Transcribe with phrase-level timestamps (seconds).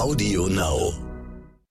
[0.00, 0.94] Audio Now.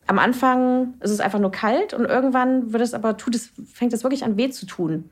[0.05, 3.91] Am Anfang ist es einfach nur kalt und irgendwann wird es aber tut es, fängt
[3.91, 5.09] es wirklich an weh zu tun.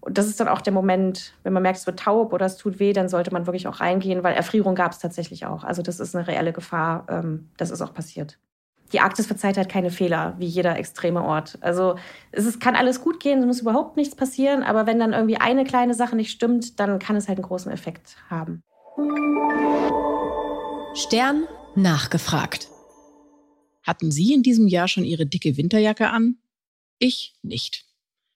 [0.00, 2.56] Und das ist dann auch der Moment, wenn man merkt, es wird taub oder es
[2.56, 5.62] tut weh, dann sollte man wirklich auch reingehen, weil Erfrierung gab es tatsächlich auch.
[5.62, 7.06] Also das ist eine reelle Gefahr.
[7.08, 8.36] Ähm, das ist auch passiert.
[8.92, 11.58] Die Arktis verzeiht halt keine Fehler, wie jeder extreme Ort.
[11.60, 11.94] Also
[12.32, 15.36] es ist, kann alles gut gehen, es muss überhaupt nichts passieren, aber wenn dann irgendwie
[15.36, 18.60] eine kleine Sache nicht stimmt, dann kann es halt einen großen Effekt haben.
[20.94, 21.44] Stern
[21.76, 22.68] nachgefragt.
[23.82, 26.38] Hatten Sie in diesem Jahr schon Ihre dicke Winterjacke an?
[26.98, 27.84] Ich nicht.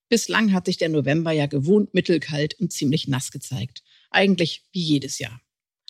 [0.08, 3.82] Bislang hat sich der November ja gewohnt mittelkalt und ziemlich nass gezeigt.
[4.10, 5.40] Eigentlich wie jedes Jahr.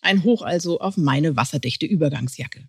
[0.03, 2.69] Ein Hoch also auf meine wasserdichte Übergangsjacke.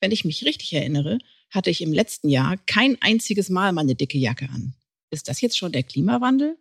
[0.00, 1.18] Wenn ich mich richtig erinnere,
[1.50, 4.74] hatte ich im letzten Jahr kein einziges Mal meine dicke Jacke an.
[5.10, 6.58] Ist das jetzt schon der Klimawandel?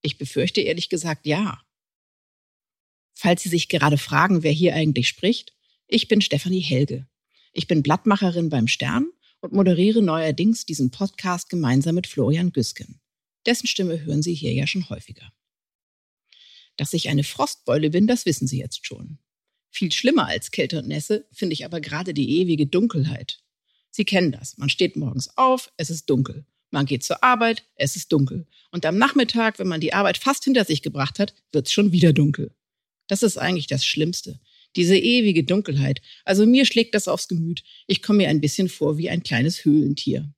[0.00, 1.62] Ich befürchte ehrlich gesagt ja.
[3.14, 5.54] Falls Sie sich gerade fragen, wer hier eigentlich spricht,
[5.92, 7.06] ich bin Stefanie Helge.
[7.52, 9.10] Ich bin Blattmacherin beim Stern
[9.40, 12.98] und moderiere neuerdings diesen Podcast gemeinsam mit Florian Güsken.
[13.44, 15.30] Dessen Stimme hören Sie hier ja schon häufiger.
[16.78, 19.18] Dass ich eine Frostbeule bin, das wissen Sie jetzt schon.
[19.68, 23.42] Viel schlimmer als Kälte und Nässe finde ich aber gerade die ewige Dunkelheit.
[23.90, 24.56] Sie kennen das.
[24.56, 26.46] Man steht morgens auf, es ist dunkel.
[26.70, 28.46] Man geht zur Arbeit, es ist dunkel.
[28.70, 31.92] Und am Nachmittag, wenn man die Arbeit fast hinter sich gebracht hat, wird es schon
[31.92, 32.54] wieder dunkel.
[33.08, 34.40] Das ist eigentlich das Schlimmste.
[34.76, 36.00] Diese ewige Dunkelheit.
[36.24, 37.62] Also mir schlägt das aufs Gemüt.
[37.86, 40.32] Ich komme mir ein bisschen vor wie ein kleines Höhlentier.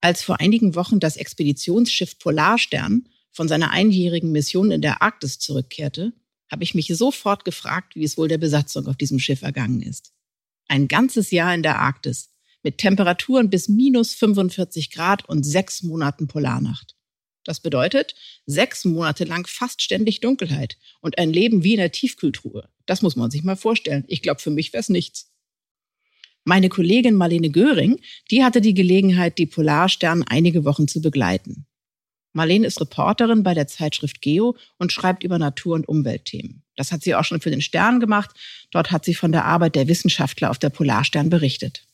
[0.00, 6.12] Als vor einigen Wochen das Expeditionsschiff Polarstern von seiner einjährigen Mission in der Arktis zurückkehrte,
[6.50, 10.12] habe ich mich sofort gefragt, wie es wohl der Besatzung auf diesem Schiff ergangen ist.
[10.68, 12.30] Ein ganzes Jahr in der Arktis,
[12.62, 16.97] mit Temperaturen bis minus 45 Grad und sechs Monaten Polarnacht.
[17.48, 22.68] Das bedeutet sechs Monate lang fast ständig Dunkelheit und ein Leben wie in der Tiefkühltruhe.
[22.84, 24.04] Das muss man sich mal vorstellen.
[24.06, 25.32] Ich glaube, für mich wäre es nichts.
[26.44, 31.64] Meine Kollegin Marlene Göring, die hatte die Gelegenheit, die Polarstern einige Wochen zu begleiten.
[32.34, 36.64] Marlene ist Reporterin bei der Zeitschrift Geo und schreibt über Natur- und Umweltthemen.
[36.76, 38.28] Das hat sie auch schon für den Stern gemacht.
[38.72, 41.87] Dort hat sie von der Arbeit der Wissenschaftler auf der Polarstern berichtet.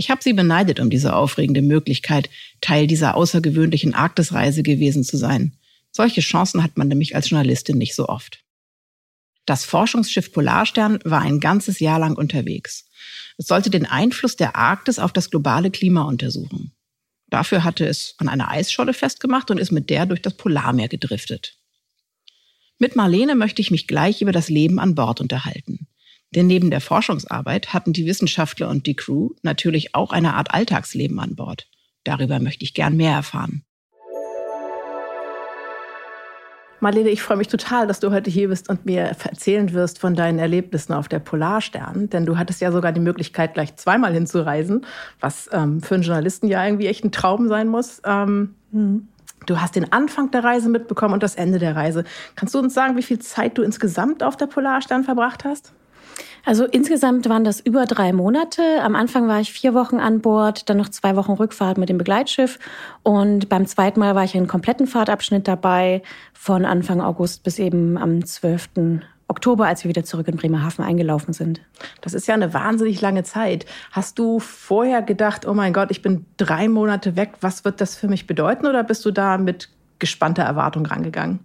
[0.00, 2.30] Ich habe sie beneidet um diese aufregende Möglichkeit,
[2.62, 5.52] Teil dieser außergewöhnlichen Arktisreise gewesen zu sein.
[5.92, 8.42] Solche Chancen hat man nämlich als Journalistin nicht so oft.
[9.44, 12.88] Das Forschungsschiff Polarstern war ein ganzes Jahr lang unterwegs.
[13.36, 16.72] Es sollte den Einfluss der Arktis auf das globale Klima untersuchen.
[17.28, 21.58] Dafür hatte es an einer Eisscholle festgemacht und ist mit der durch das Polarmeer gedriftet.
[22.78, 25.89] Mit Marlene möchte ich mich gleich über das Leben an Bord unterhalten.
[26.34, 31.18] Denn neben der Forschungsarbeit hatten die Wissenschaftler und die Crew natürlich auch eine Art Alltagsleben
[31.18, 31.68] an Bord.
[32.04, 33.64] Darüber möchte ich gern mehr erfahren.
[36.82, 40.14] Marlene, ich freue mich total, dass du heute hier bist und mir erzählen wirst von
[40.14, 42.08] deinen Erlebnissen auf der Polarstern.
[42.08, 44.86] Denn du hattest ja sogar die Möglichkeit, gleich zweimal hinzureisen,
[45.20, 48.00] was ähm, für einen Journalisten ja irgendwie echt ein Traum sein muss.
[48.06, 49.08] Ähm, mhm.
[49.46, 52.04] Du hast den Anfang der Reise mitbekommen und das Ende der Reise.
[52.34, 55.74] Kannst du uns sagen, wie viel Zeit du insgesamt auf der Polarstern verbracht hast?
[56.44, 58.62] Also insgesamt waren das über drei Monate.
[58.82, 61.98] Am Anfang war ich vier Wochen an Bord, dann noch zwei Wochen Rückfahrt mit dem
[61.98, 62.58] Begleitschiff.
[63.02, 66.02] Und beim zweiten Mal war ich einen kompletten Fahrtabschnitt dabei,
[66.32, 69.00] von Anfang August bis eben am 12.
[69.28, 71.60] Oktober, als wir wieder zurück in Bremerhaven eingelaufen sind.
[72.00, 73.64] Das ist ja eine wahnsinnig lange Zeit.
[73.92, 77.94] Hast du vorher gedacht, oh mein Gott, ich bin drei Monate weg, was wird das
[77.94, 78.66] für mich bedeuten?
[78.66, 79.68] Oder bist du da mit
[80.00, 81.38] gespannter Erwartung rangegangen?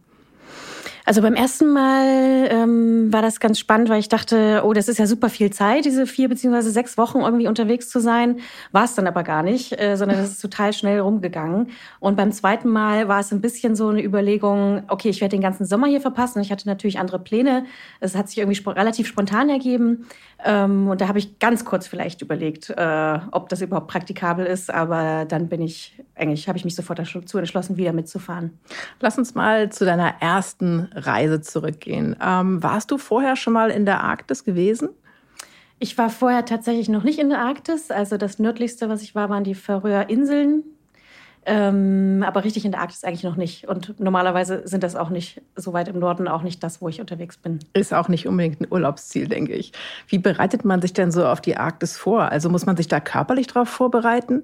[1.06, 4.98] Also beim ersten Mal ähm, war das ganz spannend, weil ich dachte, oh, das ist
[4.98, 8.40] ja super viel Zeit, diese vier beziehungsweise sechs Wochen irgendwie unterwegs zu sein.
[8.72, 11.70] War es dann aber gar nicht, äh, sondern das ist total schnell rumgegangen.
[12.00, 15.42] Und beim zweiten Mal war es ein bisschen so eine Überlegung, okay, ich werde den
[15.42, 16.42] ganzen Sommer hier verpassen.
[16.42, 17.66] Ich hatte natürlich andere Pläne.
[18.00, 20.08] Es hat sich irgendwie sp relativ spontan ergeben.
[20.44, 24.74] Ähm, und da habe ich ganz kurz vielleicht überlegt, äh, ob das überhaupt praktikabel ist.
[24.74, 28.58] Aber dann bin ich, eigentlich habe ich mich sofort dazu entschlossen, wieder mitzufahren.
[29.02, 32.16] Lass uns mal zu deiner ersten Reise zurückgehen.
[32.22, 34.90] Ähm, warst du vorher schon mal in der Arktis gewesen?
[35.80, 37.92] Ich war vorher tatsächlich noch nicht in der Arktis.
[37.92, 40.64] Also das nördlichste, was ich war, waren die Färöer Inseln.
[41.47, 43.68] Ähm, aber richtig in der Arktis eigentlich noch nicht.
[43.68, 47.00] Und normalerweise sind das auch nicht so weit im Norden, auch nicht das, wo ich
[47.00, 47.59] unterwegs bin.
[47.74, 49.72] Ist auch nicht unbedingt ein Urlaubsziel, denke ich.
[50.08, 52.32] Wie bereitet man sich denn so auf die Arktis vor?
[52.32, 54.44] Also muss man sich da körperlich darauf vorbereiten?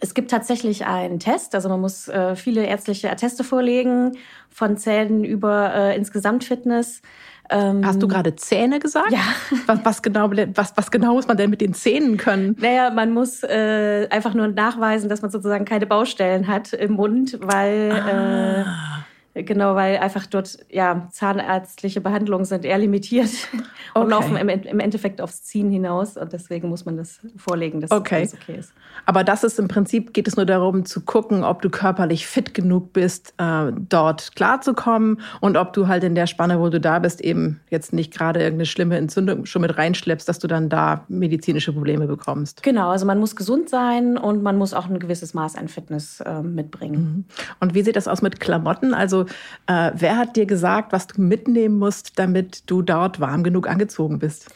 [0.00, 4.16] Es gibt tatsächlich einen Test, also man muss äh, viele ärztliche Atteste vorlegen,
[4.50, 7.02] von Zähnen über äh, insgesamt Fitness.
[7.50, 9.10] Ähm, Hast du gerade Zähne gesagt?
[9.10, 9.20] Ja.
[9.66, 12.56] Was, was, genau, was, was genau muss man denn mit den Zähnen können?
[12.60, 17.38] Naja, man muss äh, einfach nur nachweisen, dass man sozusagen keine Baustellen hat im Mund,
[17.40, 19.04] weil ah.
[19.44, 23.30] Genau, weil einfach dort ja zahnärztliche Behandlungen sind eher limitiert
[23.94, 24.10] und Okay.
[24.10, 28.16] laufen im, im Endeffekt aufs Ziehen hinaus und deswegen muss man das vorlegen, dass Okay.
[28.16, 28.72] alles okay ist.
[29.06, 32.52] Aber das ist im Prinzip, geht es nur darum zu gucken, ob du körperlich fit
[32.54, 36.98] genug bist, äh, dort klarzukommen und ob du halt in der Spanne, wo du da
[36.98, 41.04] bist, eben jetzt nicht gerade irgendeine schlimme Entzündung schon mit reinschleppst, dass du dann da
[41.08, 42.62] medizinische Probleme bekommst.
[42.62, 46.20] Genau, also man muss gesund sein und man muss auch ein gewisses Maß an Fitness
[46.20, 47.26] äh, mitbringen.
[47.60, 48.94] Und wie sieht das aus mit Klamotten?
[48.94, 49.26] Also
[49.66, 54.18] äh, wer hat dir gesagt, was du mitnehmen musst, damit du dort warm genug angezogen
[54.18, 54.50] bist?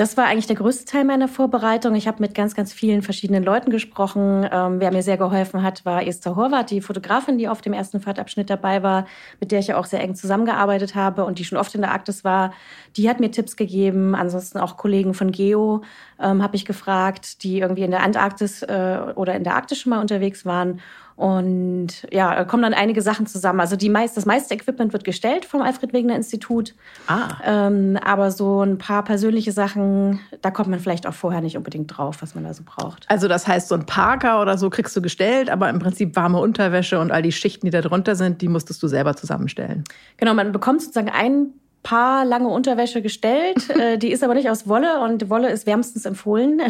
[0.00, 1.94] Das war eigentlich der größte Teil meiner Vorbereitung.
[1.94, 4.48] Ich habe mit ganz, ganz vielen verschiedenen Leuten gesprochen.
[4.50, 8.00] Ähm, wer mir sehr geholfen hat, war Esther Horvath, die Fotografin, die auf dem ersten
[8.00, 9.04] Fahrtabschnitt dabei war,
[9.40, 11.90] mit der ich ja auch sehr eng zusammengearbeitet habe und die schon oft in der
[11.90, 12.54] Arktis war.
[12.96, 14.14] Die hat mir Tipps gegeben.
[14.14, 15.82] Ansonsten auch Kollegen von Geo
[16.18, 19.90] ähm, habe ich gefragt, die irgendwie in der Antarktis äh, oder in der Arktis schon
[19.90, 20.80] mal unterwegs waren.
[21.20, 23.60] Und ja, da kommen dann einige Sachen zusammen.
[23.60, 26.74] Also die meist, das meiste Equipment wird gestellt vom Alfred Wegener Institut.
[27.08, 31.58] Ah, Ähm, aber so ein paar persönliche Sachen, da kommt man vielleicht auch vorher nicht
[31.58, 33.04] unbedingt drauf, was man da so braucht.
[33.10, 36.38] also das heißt, so ein Parker oder so kriegst du gestellt, aber im Prinzip warme
[36.38, 39.84] Unterwäsche und all die Schichten, die da drunter sind, die musstest du selber zusammenstellen.
[40.16, 41.48] Genau, man bekommt sozusagen ein
[41.82, 43.68] paar lange Unterwäsche gestellt.
[43.78, 46.62] äh, die ist aber nicht aus Wolle und Wolle ist wärmstens empfohlen.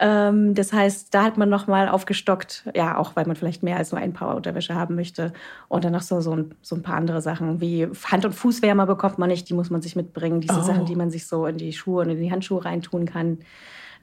[0.00, 3.92] Ähm, das heißt, da hat man nochmal aufgestockt, ja, auch weil man vielleicht mehr als
[3.92, 5.32] nur ein Paar Unterwäsche haben möchte.
[5.68, 8.86] Und dann noch so, so, ein, so ein paar andere Sachen, wie Hand- und Fußwärmer
[8.86, 10.40] bekommt man nicht, die muss man sich mitbringen.
[10.40, 10.62] Diese Oh.
[10.62, 13.38] Sachen, die man sich so in die Schuhe und in die Handschuhe reintun kann.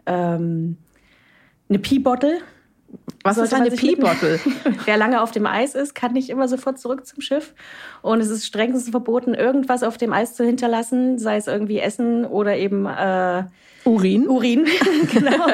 [0.05, 0.77] Ähm,
[1.69, 2.39] eine Pee-Bottle.
[3.23, 3.75] Was ist Sollte man eine.
[3.75, 4.39] Pee-Bottle?
[4.85, 7.53] Wer lange auf dem Eis ist, kann nicht immer sofort zurück zum Schiff.
[8.01, 12.25] Und es ist strengstens verboten, irgendwas auf dem Eis zu hinterlassen, sei es irgendwie Essen
[12.25, 13.43] oder eben äh,
[13.85, 14.27] Urin?
[14.27, 14.65] Urin.
[15.11, 15.47] genau.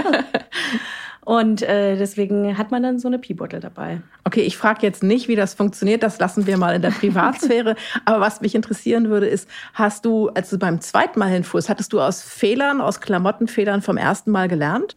[1.26, 4.00] Und äh, deswegen hat man dann so eine Pee-Bottle dabei.
[4.26, 7.76] Okay, ich frage jetzt nicht, wie das funktioniert, das lassen wir mal in der Privatsphäre.
[8.06, 11.94] Aber was mich interessieren würde, ist, hast du, als du beim zweiten Mal hinfuhrst, hattest
[11.94, 14.96] du aus Fehlern, aus Klamottenfehlern vom ersten Mal gelernt?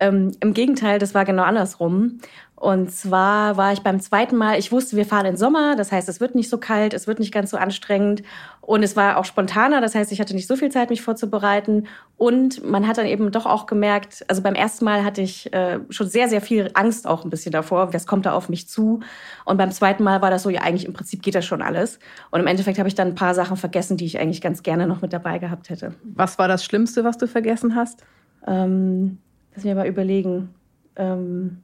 [0.00, 2.18] Ähm, Im Gegenteil, das war genau andersrum.
[2.56, 6.08] Und zwar war ich beim zweiten Mal, ich wusste, wir fahren in Sommer, das heißt,
[6.08, 8.22] es wird nicht so kalt, es wird nicht ganz so anstrengend.
[8.60, 11.88] Und es war auch spontaner, das heißt, ich hatte nicht so viel Zeit, mich vorzubereiten.
[12.16, 15.80] Und man hat dann eben doch auch gemerkt, also beim ersten Mal hatte ich äh,
[15.90, 19.00] schon sehr, sehr viel Angst auch ein bisschen davor, was kommt da auf mich zu.
[19.44, 21.98] Und beim zweiten Mal war das so, ja, eigentlich im Prinzip geht das schon alles.
[22.30, 24.86] Und im Endeffekt habe ich dann ein paar Sachen vergessen, die ich eigentlich ganz gerne
[24.86, 25.94] noch mit dabei gehabt hätte.
[26.04, 28.04] Was war das Schlimmste, was du vergessen hast?
[28.46, 29.18] Ähm,
[29.54, 30.54] lass mich mal überlegen.
[30.96, 31.58] Ähm,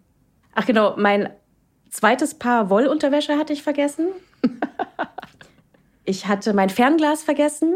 [0.55, 1.31] ach genau, mein
[1.91, 4.09] zweites Paar Wollunterwäsche hatte ich vergessen.
[6.05, 7.75] ich hatte mein Fernglas vergessen.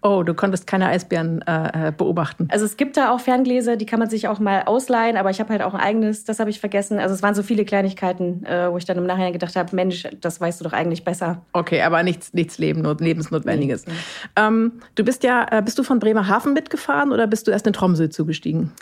[0.00, 2.48] Oh, du konntest keine Eisbären äh, äh, beobachten.
[2.50, 5.40] Also es gibt da auch Ferngläser, die kann man sich auch mal ausleihen, aber ich
[5.40, 6.98] habe halt auch ein eigenes, das habe ich vergessen.
[6.98, 10.06] Also es waren so viele Kleinigkeiten, äh, wo ich dann im Nachhinein gedacht habe, Mensch,
[10.20, 11.42] das weißt du doch eigentlich besser.
[11.52, 13.84] Okay, aber nichts, nichts Leben, Lebensnotwendiges.
[14.36, 17.72] Ähm, du bist ja, äh, bist du von Bremerhaven mitgefahren oder bist du erst in
[17.72, 18.72] Tromsø zugestiegen?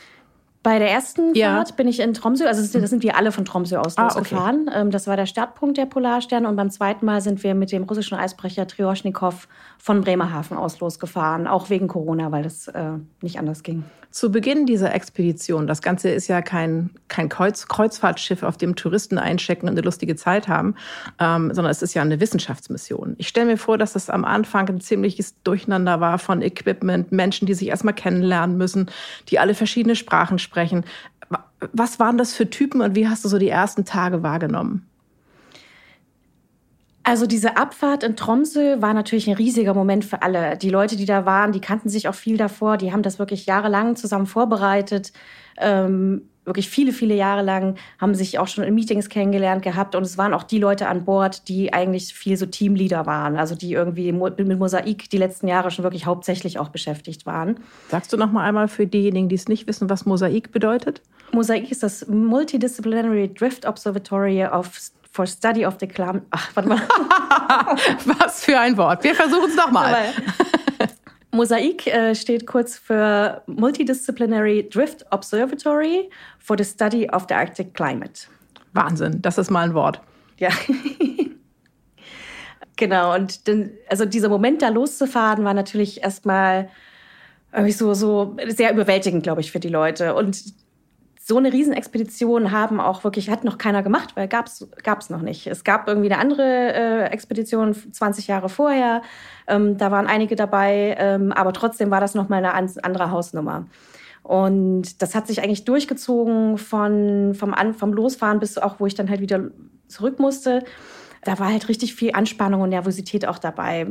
[0.62, 1.54] Bei der ersten Ja.
[1.56, 4.18] Fahrt bin ich in Tromsø, also das sind- wir alle von Tromsø aus Ah, okay.
[4.18, 4.70] losgefahren.
[4.74, 7.84] Ähm, Das war der Startpunkt der Polarstern und beim zweiten Mal sind wir mit dem
[7.84, 9.48] russischen Eisbrecher Trioschnikow
[9.82, 12.92] von Bremerhaven aus losgefahren, auch wegen Corona, weil das äh,
[13.22, 13.82] nicht anders ging.
[14.10, 19.18] Zu Beginn dieser Expedition, das Ganze ist ja kein, kein Kreuz, Kreuzfahrtschiff, auf dem Touristen
[19.18, 20.74] einchecken und eine lustige Zeit haben,
[21.18, 23.14] ähm, sondern es ist ja eine Wissenschaftsmission.
[23.18, 27.46] Ich stelle mir vor, dass das am Anfang ein ziemliches Durcheinander war von Equipment, Menschen,
[27.46, 28.90] die sich erstmal kennenlernen müssen,
[29.28, 30.84] die alle verschiedene Sprachen sprechen.
[31.28, 34.89] Wa- Was waren das für Typen und wie hast du so die ersten Tage wahrgenommen?
[37.10, 40.56] Also diese Abfahrt in Tromsø war natürlich ein riesiger Moment für alle.
[40.56, 43.46] Die Leute, die da waren, die kannten sich auch viel davor, die haben das wirklich
[43.46, 45.12] jahrelang zusammen vorbereitet.
[45.58, 49.96] Ähm, wirklich viele, viele Jahre lang haben sich auch schon in Meetings kennengelernt gehabt.
[49.96, 53.36] Und es waren auch die Leute an Bord, die eigentlich viel so Teamleader waren.
[53.36, 57.58] Also die irgendwie mit Mosaik die letzten Jahre schon wirklich hauptsächlich auch beschäftigt waren.
[57.88, 61.02] Sagst du noch mal einmal für diejenigen, die es nicht wissen, was Mosaik bedeutet?
[61.32, 64.78] Mosaik ist das Multidisciplinary Drift Observatory of,
[65.20, 66.22] for Study of the Climate.
[66.30, 66.80] Ach, warte mal.
[68.06, 69.04] Was für ein Wort.
[69.04, 70.14] Wir versuchen es nochmal.
[71.32, 76.08] Mosaik äh, steht kurz für Multidisciplinary Drift Observatory
[76.38, 78.28] for the Study of the Arctic Climate.
[78.72, 80.00] Wahnsinn, das ist mal ein Wort.
[80.38, 80.48] Ja.
[82.76, 86.70] genau, und dann, also dieser Moment, da loszufahren, war natürlich erstmal
[87.52, 90.14] irgendwie so, so sehr überwältigend, glaube ich, für die Leute.
[90.14, 90.42] Und
[91.30, 95.46] so eine Riesenexpedition haben auch wirklich, hat noch keiner gemacht, weil gab es noch nicht.
[95.46, 99.02] Es gab irgendwie eine andere äh, Expedition 20 Jahre vorher.
[99.46, 103.66] Ähm, da waren einige dabei, ähm, aber trotzdem war das nochmal eine an- andere Hausnummer.
[104.24, 108.96] Und das hat sich eigentlich durchgezogen von, vom, An vom Losfahren bis auch, wo ich
[108.96, 109.50] dann halt wieder
[109.86, 110.64] zurück musste.
[111.22, 113.86] da war halt richtig viel Anspannung und Nervosität auch dabei.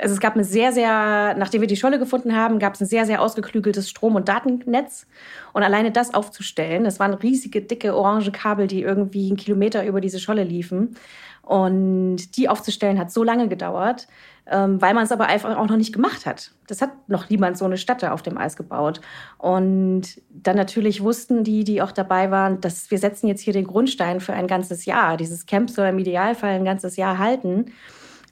[0.00, 2.86] Also es gab eine sehr, sehr, nachdem wir die Scholle gefunden haben, gab es ein
[2.86, 5.06] sehr, sehr ausgeklügeltes Strom- und Datennetz.
[5.52, 10.00] Und alleine das aufzustellen, das waren riesige, dicke, orange Kabel, die irgendwie einen Kilometer über
[10.00, 10.96] diese Scholle liefen.
[11.42, 14.06] Und die aufzustellen hat so lange gedauert,
[14.46, 16.52] ähm, weil man es aber einfach auch noch nicht gemacht hat.
[16.66, 19.00] Das hat noch niemand so eine Stadt auf dem Eis gebaut.
[19.38, 23.66] Und dann natürlich wussten die, die auch dabei waren, dass wir setzen jetzt hier den
[23.66, 25.16] Grundstein für ein ganzes Jahr.
[25.16, 27.72] Dieses Camp soll im Idealfall ein ganzes Jahr halten.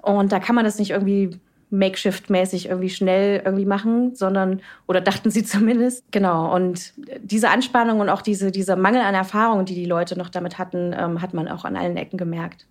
[0.02, 5.30] Und da kann man das nicht irgendwie Makeshift-mäßig irgendwie schnell irgendwie machen, sondern, oder dachten
[5.30, 6.04] sie zumindest.
[6.10, 6.54] Genau.
[6.54, 10.58] Und diese Anspannung und auch diese, dieser Mangel an Erfahrung, die die Leute noch damit
[10.58, 12.66] hatten, ähm, hat man auch an allen Ecken gemerkt.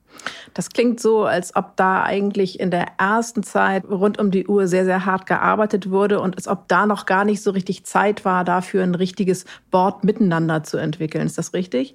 [0.53, 4.67] Das klingt so, als ob da eigentlich in der ersten Zeit rund um die Uhr
[4.67, 8.25] sehr, sehr hart gearbeitet wurde und als ob da noch gar nicht so richtig Zeit
[8.25, 11.25] war, dafür ein richtiges Board miteinander zu entwickeln.
[11.25, 11.93] Ist das richtig?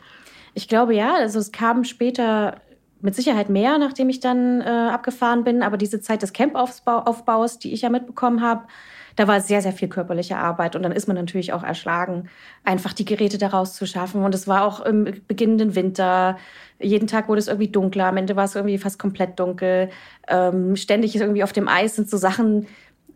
[0.54, 1.14] Ich glaube ja.
[1.14, 2.60] Also es kam später
[3.02, 5.62] mit Sicherheit mehr, nachdem ich dann äh, abgefahren bin.
[5.62, 8.62] Aber diese Zeit des Campaufbaus, die ich ja mitbekommen habe,
[9.16, 10.74] da war sehr, sehr viel körperliche Arbeit.
[10.76, 12.28] Und dann ist man natürlich auch erschlagen,
[12.64, 14.24] einfach die Geräte daraus zu schaffen.
[14.24, 16.38] Und es war auch im beginnenden Winter.
[16.80, 18.06] Jeden Tag wurde es irgendwie dunkler.
[18.06, 19.90] Am Ende war es irgendwie fast komplett dunkel.
[20.28, 22.66] Ähm, ständig ist irgendwie auf dem Eis sind so Sachen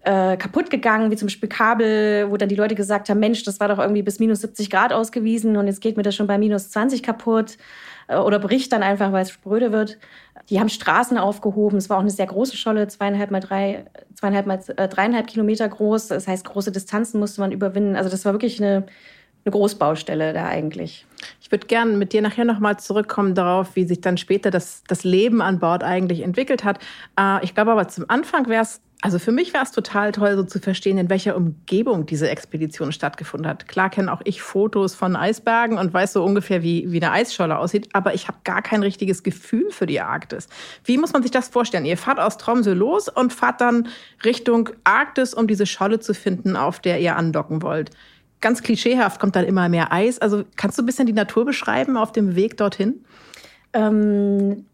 [0.07, 3.59] äh, kaputt gegangen, wie zum Beispiel Kabel, wo dann die Leute gesagt haben, Mensch, das
[3.59, 6.39] war doch irgendwie bis minus 70 Grad ausgewiesen und jetzt geht mir das schon bei
[6.39, 7.57] minus 20 kaputt.
[8.09, 9.99] Äh, oder bricht dann einfach, weil es spröde wird.
[10.51, 11.79] Die haben Straßen aufgehoben.
[11.79, 15.69] Es war auch eine sehr große Scholle, zweieinhalb mal drei, zweieinhalb mal äh, dreieinhalb Kilometer
[15.69, 16.09] groß.
[16.09, 17.97] Das heißt, große Distanzen musste man überwinden.
[17.97, 18.87] Also das war wirklich eine,
[19.45, 21.07] eine Großbaustelle da eigentlich.
[21.41, 25.05] Ich würde gerne mit dir nachher nochmal zurückkommen darauf, wie sich dann später das, das
[25.05, 26.79] Leben an Bord eigentlich entwickelt hat.
[27.19, 30.37] Äh, ich glaube aber zum Anfang wäre es also für mich war es total toll,
[30.37, 33.69] so zu verstehen, in welcher Umgebung diese Expedition stattgefunden hat.
[33.69, 37.59] Klar kenne auch ich Fotos von Eisbergen und weiß so ungefähr, wie, wie eine Eisscholle
[37.59, 40.49] aussieht, aber ich habe gar kein richtiges Gefühl für die Arktis.
[40.85, 41.85] Wie muss man sich das vorstellen?
[41.85, 43.89] Ihr fahrt aus Tromsø los und fahrt dann
[44.25, 47.91] Richtung Arktis, um diese Scholle zu finden, auf der ihr andocken wollt.
[48.41, 50.19] Ganz klischeehaft kommt dann immer mehr Eis.
[50.19, 53.05] Also kannst du ein bisschen die Natur beschreiben auf dem Weg dorthin?
[53.73, 54.65] Ähm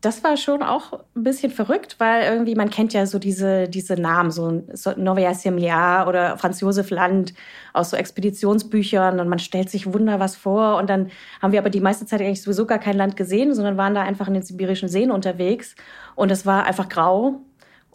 [0.00, 3.94] das war schon auch ein bisschen verrückt, weil irgendwie man kennt ja so diese, diese
[3.94, 7.34] Namen, so, so Novaya Semlja oder Franz Josef Land
[7.72, 11.10] aus so Expeditionsbüchern und man stellt sich wunder was vor und dann
[11.42, 14.02] haben wir aber die meiste Zeit eigentlich sowieso gar kein Land gesehen, sondern waren da
[14.02, 15.74] einfach in den sibirischen Seen unterwegs
[16.14, 17.40] und es war einfach grau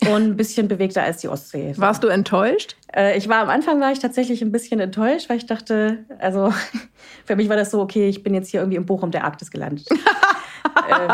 [0.01, 1.73] und ein bisschen bewegter als die Ostsee.
[1.77, 2.75] Warst du enttäuscht?
[2.93, 6.53] Äh, ich war am Anfang war ich tatsächlich ein bisschen enttäuscht, weil ich dachte, also
[7.25, 9.51] für mich war das so okay, ich bin jetzt hier irgendwie im Bochum der Arktis
[9.51, 9.87] gelandet.
[10.89, 11.09] äh,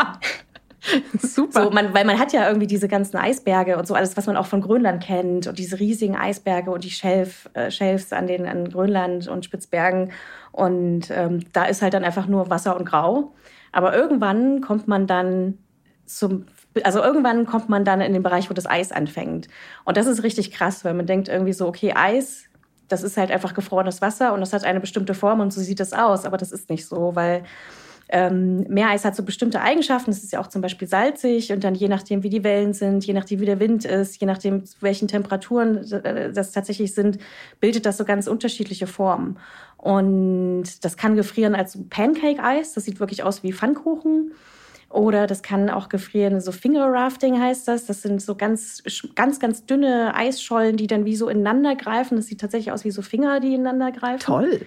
[1.21, 1.63] Super.
[1.63, 4.37] So, man, weil man hat ja irgendwie diese ganzen Eisberge und so alles, was man
[4.37, 8.47] auch von Grönland kennt und diese riesigen Eisberge und die Shelf, äh, Shelfs an den
[8.47, 10.11] an Grönland und Spitzbergen
[10.51, 13.33] und ähm, da ist halt dann einfach nur Wasser und Grau.
[13.71, 15.57] Aber irgendwann kommt man dann
[16.05, 16.45] zum
[16.83, 19.47] also irgendwann kommt man dann in den Bereich, wo das Eis anfängt.
[19.85, 22.43] Und das ist richtig krass, weil man denkt irgendwie so, okay, Eis,
[22.87, 25.79] das ist halt einfach gefrorenes Wasser und das hat eine bestimmte Form und so sieht
[25.79, 26.25] es aus.
[26.25, 27.43] Aber das ist nicht so, weil
[28.11, 30.09] ähm, Meereis hat so bestimmte Eigenschaften.
[30.09, 33.05] Es ist ja auch zum Beispiel salzig und dann je nachdem, wie die Wellen sind,
[33.05, 35.85] je nachdem, wie der Wind ist, je nachdem, zu welchen Temperaturen
[36.33, 37.19] das tatsächlich sind,
[37.59, 39.37] bildet das so ganz unterschiedliche Formen.
[39.77, 42.73] Und das kann gefrieren als Pancake-Eis.
[42.73, 44.31] Das sieht wirklich aus wie Pfannkuchen.
[44.89, 47.85] Oder das kann auch gefrieren, so Finger Rafting heißt das.
[47.85, 48.81] Das sind so ganz,
[49.13, 52.15] ganz, ganz dünne Eisschollen, die dann wie so ineinander greifen.
[52.15, 54.19] Das sieht tatsächlich aus wie so Finger, die ineinander greifen.
[54.19, 54.61] Toll.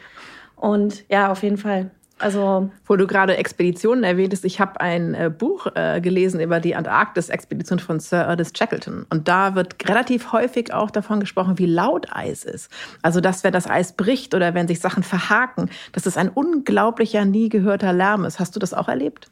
[0.55, 1.91] Und ja, auf jeden Fall.
[2.19, 6.77] Also wo du gerade Expeditionen erwähntest, ich habe ein äh, Buch äh, gelesen über die
[6.77, 12.07] Antarktis-Expedition von Sir Ernest Shackleton und da wird relativ häufig auch davon gesprochen, wie laut
[12.13, 12.71] Eis ist.
[13.03, 17.25] Also dass wenn das Eis bricht oder wenn sich Sachen verhaken, dass es ein unglaublicher,
[17.25, 18.39] nie gehörter Lärm ist.
[18.39, 19.29] Hast du das auch erlebt?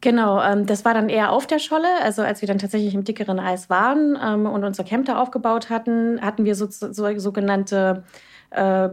[0.00, 1.88] Genau, ähm, das war dann eher auf der Scholle.
[2.02, 5.70] Also als wir dann tatsächlich im dickeren Eis waren ähm, und unser Camp da aufgebaut
[5.70, 8.04] hatten, hatten wir so, so sogenannte
[8.50, 8.90] äh,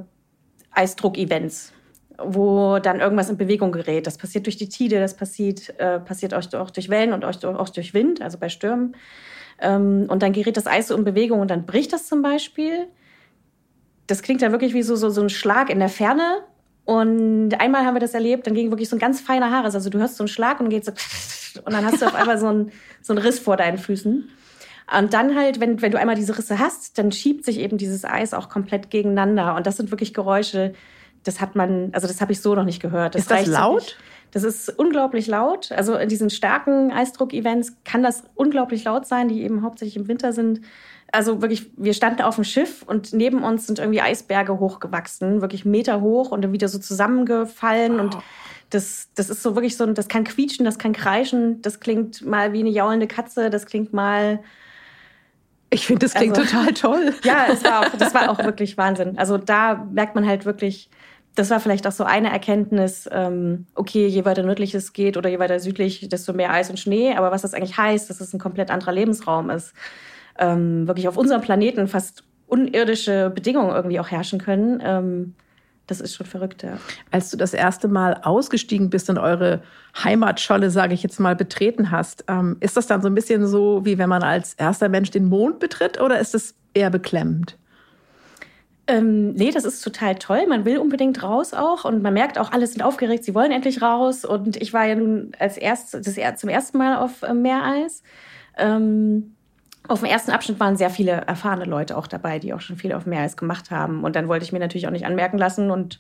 [0.72, 1.74] Eisdruck-Events
[2.18, 4.08] wo dann irgendwas in Bewegung gerät.
[4.08, 7.94] Das passiert durch die Tide, das passiert, äh, passiert auch, durch Wellen und auch, durch
[7.94, 8.96] Wind, also bei Stürmen.
[9.60, 12.88] Ähm, und dann gerät das Eis so in Bewegung und dann bricht das zum Beispiel.
[14.08, 16.42] Das klingt dann wirklich wie so, so, so ein Schlag in der Ferne.
[16.84, 19.64] Und einmal haben wir das erlebt, dann ging wirklich so ein ganz feiner Haar.
[19.64, 20.92] Also du hörst so einen Schlag und geht so
[21.66, 24.30] und dann hast du auf einmal so einen, so einen Riss vor deinen Füßen.
[24.98, 28.06] Und dann halt, wenn, wenn du einmal diese Risse hast, dann schiebt sich eben dieses
[28.06, 29.56] Eis auch komplett gegeneinander.
[29.56, 30.74] Und das sind wirklich Geräusche,
[31.26, 33.16] das hat man, also das habe ich so noch nicht gehört.
[33.16, 33.98] Das ist das laut?
[34.32, 35.72] Das ist unglaublich laut.
[35.72, 40.34] Also in diesen starken Eisdruck-Events kann das unglaublich laut sein, die eben hauptsächlich im Winter
[40.34, 40.62] sind.
[41.12, 45.66] Also wirklich, wir standen auf dem Schiff und neben uns sind irgendwie Eisberge hochgewachsen, wirklich
[45.66, 48.00] Meter hoch und dann wieder so zusammengefallen.
[48.00, 48.04] Oh.
[48.04, 48.18] Und
[48.72, 52.52] Das, das ist so wirklich so, das kann quietschen, das kann kreischen, das klingt mal
[52.52, 54.40] wie eine jaulende Katze, das klingt mal.
[55.70, 57.14] Ich finde, das klingt also, total toll.
[57.24, 59.18] Ja, es war auch, das war auch wirklich Wahnsinn.
[59.18, 60.90] Also da merkt man halt wirklich,
[61.36, 65.30] das war vielleicht auch so eine Erkenntnis, ähm, okay, je weiter nördlich es geht oder
[65.30, 67.14] je weiter südlich, desto mehr Eis und Schnee.
[67.16, 69.74] Aber was das eigentlich heißt, dass es ein komplett anderer Lebensraum ist.
[70.40, 74.82] Ähm, wirklich auf unserem Planeten fast unirdische Bedingungen irgendwie auch herrschen können.
[74.84, 75.36] Ähm,
[75.88, 76.78] das ist schon verrückt, ja.
[77.12, 79.62] Als du das erste Mal ausgestiegen bist und eure
[80.04, 83.86] Heimatscholle, sage ich jetzt mal, betreten hast, ähm, ist das dann so ein bisschen so,
[83.86, 87.58] wie wenn man als erster Mensch den Mond betritt oder ist es eher beklemmend?
[88.88, 90.46] Ähm, nee, das ist total toll.
[90.48, 93.82] Man will unbedingt raus auch und man merkt auch, alle sind aufgeregt, sie wollen endlich
[93.82, 94.26] raus.
[94.26, 98.04] Und ich war ja nun als erst, das, zum ersten Mal auf äh, Meereis.
[98.58, 99.36] Ähm,
[99.88, 102.94] auf dem ersten Abschnitt waren sehr viele erfahrene Leute auch dabei, die auch schon viel
[102.94, 104.04] auf Meereis gemacht haben.
[104.04, 106.00] Und dann wollte ich mir natürlich auch nicht anmerken lassen und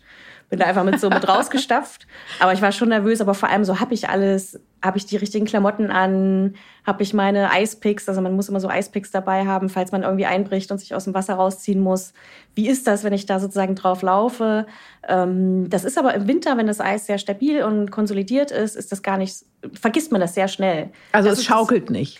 [0.49, 2.05] bin da einfach mit so mit rausgestapft.
[2.39, 5.17] Aber ich war schon nervös, aber vor allem so, habe ich alles, habe ich die
[5.17, 9.69] richtigen Klamotten an, habe ich meine Eispicks, also man muss immer so Eispicks dabei haben,
[9.69, 12.13] falls man irgendwie einbricht und sich aus dem Wasser rausziehen muss.
[12.53, 14.67] Wie ist das, wenn ich da sozusagen drauf laufe?
[15.07, 18.91] Ähm, das ist aber im Winter, wenn das Eis sehr stabil und konsolidiert ist, ist
[18.91, 20.91] das gar nicht, vergisst man das sehr schnell.
[21.11, 22.19] Also das es schaukelt nicht.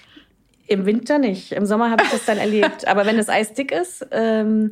[0.68, 1.52] Im Winter nicht.
[1.52, 2.88] Im Sommer habe ich das dann erlebt.
[2.88, 4.72] Aber wenn das Eis dick ist, ähm,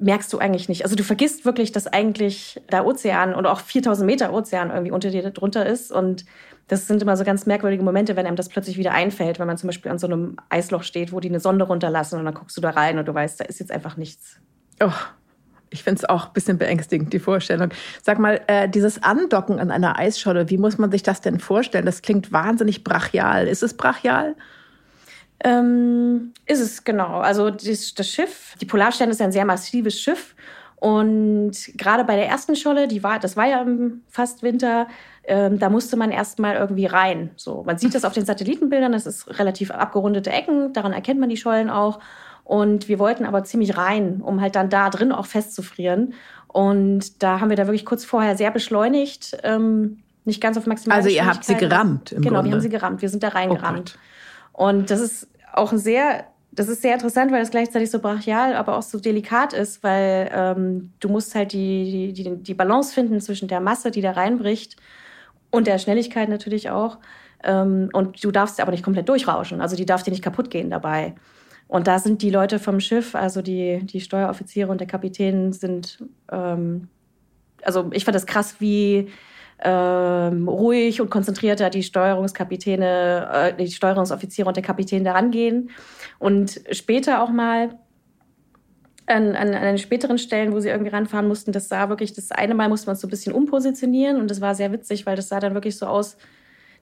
[0.00, 0.84] merkst du eigentlich nicht.
[0.84, 5.10] Also du vergisst wirklich, dass eigentlich der Ozean und auch 4000 Meter Ozean irgendwie unter
[5.10, 5.90] dir drunter ist.
[5.90, 6.24] Und
[6.68, 9.58] das sind immer so ganz merkwürdige Momente, wenn einem das plötzlich wieder einfällt, wenn man
[9.58, 12.56] zum Beispiel an so einem Eisloch steht, wo die eine Sonde runterlassen und dann guckst
[12.56, 14.38] du da rein und du weißt, da ist jetzt einfach nichts.
[14.80, 14.92] Oh,
[15.70, 17.70] ich finde es auch ein bisschen beängstigend, die Vorstellung.
[18.02, 21.86] Sag mal, äh, dieses Andocken an einer Eisscholle, wie muss man sich das denn vorstellen?
[21.86, 23.48] Das klingt wahnsinnig brachial.
[23.48, 24.36] Ist es brachial?
[25.44, 27.18] Ähm, ist es, genau.
[27.18, 30.34] Also das, das Schiff, die Polarstern ist ein sehr massives Schiff.
[30.76, 33.66] Und gerade bei der ersten Scholle, die war, das war ja
[34.08, 34.86] fast Winter,
[35.24, 37.30] ähm, da musste man erstmal irgendwie rein.
[37.36, 41.28] So, man sieht das auf den Satellitenbildern, das ist relativ abgerundete Ecken, daran erkennt man
[41.28, 41.98] die Schollen auch.
[42.44, 46.14] Und wir wollten aber ziemlich rein, um halt dann da drin auch festzufrieren.
[46.46, 50.96] Und da haben wir da wirklich kurz vorher sehr beschleunigt, ähm, nicht ganz auf maximal.
[50.96, 52.50] Also ihr habt sie gerammt im Genau, Grunde.
[52.50, 53.02] wir haben sie gerammt.
[53.02, 53.96] Wir sind da reingerammt.
[53.96, 54.00] Oh
[54.58, 58.76] und das ist auch sehr, das ist sehr interessant, weil es gleichzeitig so brachial, aber
[58.76, 63.46] auch so delikat ist, weil ähm, du musst halt die, die, die Balance finden zwischen
[63.46, 64.74] der Masse, die da reinbricht
[65.52, 66.98] und der Schnelligkeit natürlich auch.
[67.44, 69.60] Ähm, und du darfst aber nicht komplett durchrauschen.
[69.60, 71.14] Also die darf dir nicht kaputt gehen dabei.
[71.68, 76.02] Und da sind die Leute vom Schiff, also die, die Steueroffiziere und der Kapitän sind,
[76.32, 76.88] ähm,
[77.62, 79.08] also ich fand das krass, wie
[79.62, 85.70] ähm, ruhig und konzentrierter die Steuerungskapitäne, äh, die Steuerungsoffiziere und der Kapitän daran gehen.
[86.18, 87.70] Und später auch mal
[89.06, 92.30] an, an, an den späteren Stellen, wo sie irgendwie ranfahren mussten, das sah wirklich, das
[92.30, 95.16] eine Mal musste man es so ein bisschen umpositionieren und das war sehr witzig, weil
[95.16, 96.16] das sah dann wirklich so aus,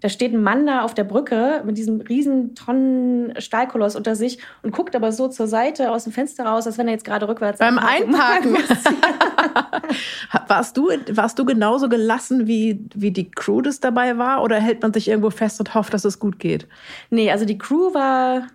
[0.00, 4.38] da steht ein Mann da auf der Brücke mit diesem riesen Tonnen Stahlkoloss unter sich
[4.62, 7.28] und guckt aber so zur Seite aus dem Fenster raus, als wenn er jetzt gerade
[7.28, 8.56] rückwärts beim Einparken.
[10.48, 14.82] warst du warst du genauso gelassen wie wie die Crew das dabei war oder hält
[14.82, 16.66] man sich irgendwo fest und hofft, dass es gut geht?
[17.10, 18.48] Nee, also die Crew war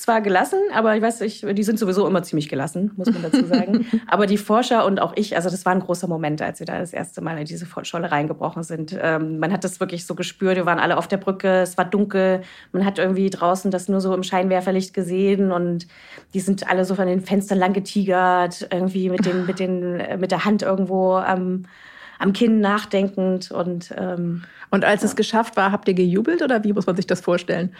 [0.00, 3.44] zwar gelassen, aber ich weiß, ich, die sind sowieso immer ziemlich gelassen, muss man dazu
[3.46, 3.86] sagen.
[4.06, 6.78] aber die Forscher und auch ich, also das war ein großer Moment, als wir da
[6.78, 8.98] das erste Mal in diese Scholle reingebrochen sind.
[9.00, 11.84] Ähm, man hat das wirklich so gespürt, wir waren alle auf der Brücke, es war
[11.84, 12.40] dunkel,
[12.72, 15.86] man hat irgendwie draußen das nur so im Scheinwerferlicht gesehen und
[16.32, 20.30] die sind alle so von den Fenstern lang getigert, irgendwie mit, den, mit, den, mit
[20.30, 21.66] der Hand irgendwo am,
[22.18, 25.08] am Kinn nachdenkend und ähm, und als ja.
[25.08, 27.74] es geschafft war, habt ihr gejubelt oder wie muss man sich das vorstellen?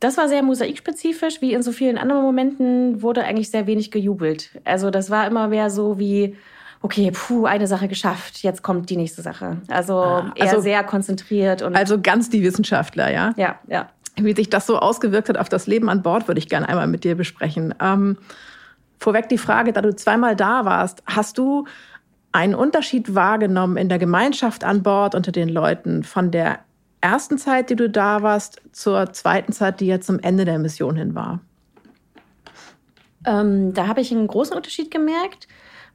[0.00, 1.40] Das war sehr mosaikspezifisch.
[1.40, 4.50] Wie in so vielen anderen Momenten wurde eigentlich sehr wenig gejubelt.
[4.64, 6.36] Also das war immer mehr so wie,
[6.82, 9.58] okay, puh, eine Sache geschafft, jetzt kommt die nächste Sache.
[9.68, 11.62] Also, ah, also eher sehr konzentriert.
[11.62, 13.34] Und also ganz die Wissenschaftler, ja?
[13.36, 13.88] Ja, ja.
[14.16, 16.86] Wie sich das so ausgewirkt hat auf das Leben an Bord, würde ich gerne einmal
[16.86, 17.74] mit dir besprechen.
[17.80, 18.18] Ähm,
[18.98, 21.66] vorweg die Frage, da du zweimal da warst, hast du
[22.32, 26.60] einen Unterschied wahrgenommen in der Gemeinschaft an Bord unter den Leuten von der
[27.00, 30.96] ersten Zeit, die du da warst, zur zweiten Zeit, die jetzt zum Ende der Mission
[30.96, 31.40] hin war?
[33.26, 35.48] Ähm, da habe ich einen großen Unterschied gemerkt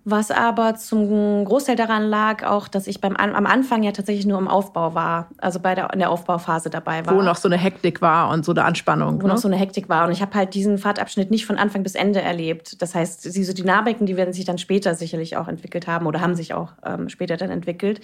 [0.06, 4.38] was aber zum Großteil daran lag, auch, dass ich beim, am Anfang ja tatsächlich nur
[4.38, 7.16] im Aufbau war, also bei der, in der Aufbauphase dabei war.
[7.16, 9.22] Wo noch so eine Hektik war und so eine Anspannung.
[9.22, 9.34] Wo ne?
[9.34, 10.06] noch so eine Hektik war.
[10.06, 12.82] Und ich habe halt diesen Fahrtabschnitt nicht von Anfang bis Ende erlebt.
[12.82, 16.36] Das heißt, diese Dynamiken, die werden sich dann später sicherlich auch entwickelt haben oder haben
[16.36, 18.02] sich auch ähm, später dann entwickelt.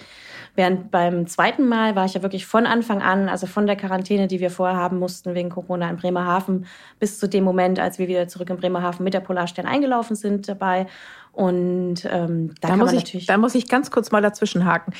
[0.54, 4.26] Während beim zweiten Mal war ich ja wirklich von Anfang an, also von der Quarantäne,
[4.26, 6.64] die wir vorher haben mussten wegen Corona in Bremerhaven,
[6.98, 10.48] bis zu dem Moment, als wir wieder zurück in Bremerhaven mit der Polarstern eingelaufen sind
[10.48, 10.86] dabei.
[11.32, 14.92] Und ähm, da, da muss ich, da muss ich ganz kurz mal dazwischen haken.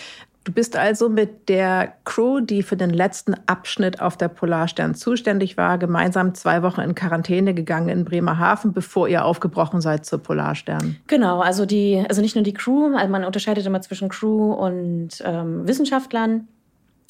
[0.45, 5.59] Du bist also mit der Crew, die für den letzten Abschnitt auf der Polarstern zuständig
[5.59, 10.97] war, gemeinsam zwei Wochen in Quarantäne gegangen in Bremerhaven, bevor ihr aufgebrochen seid zur Polarstern.
[11.09, 15.23] Genau, also die, also nicht nur die Crew, also man unterscheidet immer zwischen Crew und
[15.23, 16.49] ähm, Wissenschaftlern.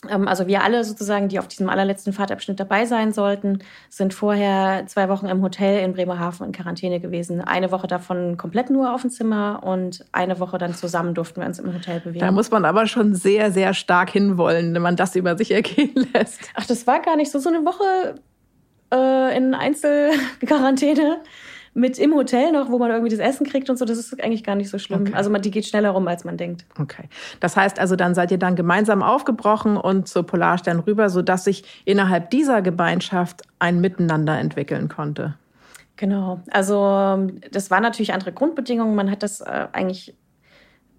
[0.09, 4.87] Ähm, also wir alle sozusagen, die auf diesem allerletzten Fahrtabschnitt dabei sein sollten, sind vorher
[4.87, 7.41] zwei Wochen im Hotel in Bremerhaven in Quarantäne gewesen.
[7.41, 11.47] Eine Woche davon komplett nur auf dem Zimmer und eine Woche dann zusammen durften wir
[11.47, 12.21] uns im Hotel bewegen.
[12.21, 16.09] Da muss man aber schon sehr, sehr stark hinwollen, wenn man das über sich ergehen
[16.15, 16.41] lässt.
[16.55, 17.39] Ach, das war gar nicht so.
[17.39, 18.15] So eine Woche
[18.93, 21.19] äh, in Einzelquarantäne
[21.73, 24.43] mit im Hotel noch, wo man irgendwie das Essen kriegt und so, das ist eigentlich
[24.43, 25.03] gar nicht so schlimm.
[25.03, 25.15] Okay.
[25.15, 26.65] Also man, die geht schneller rum, als man denkt.
[26.79, 27.09] Okay.
[27.39, 31.83] Das heißt also, dann seid ihr dann gemeinsam aufgebrochen und zur Polarstern rüber, sodass sich
[31.85, 35.37] innerhalb dieser Gemeinschaft ein Miteinander entwickeln konnte.
[35.97, 36.41] Genau.
[36.51, 38.95] Also das waren natürlich andere Grundbedingungen.
[38.95, 40.17] Man hat das äh, eigentlich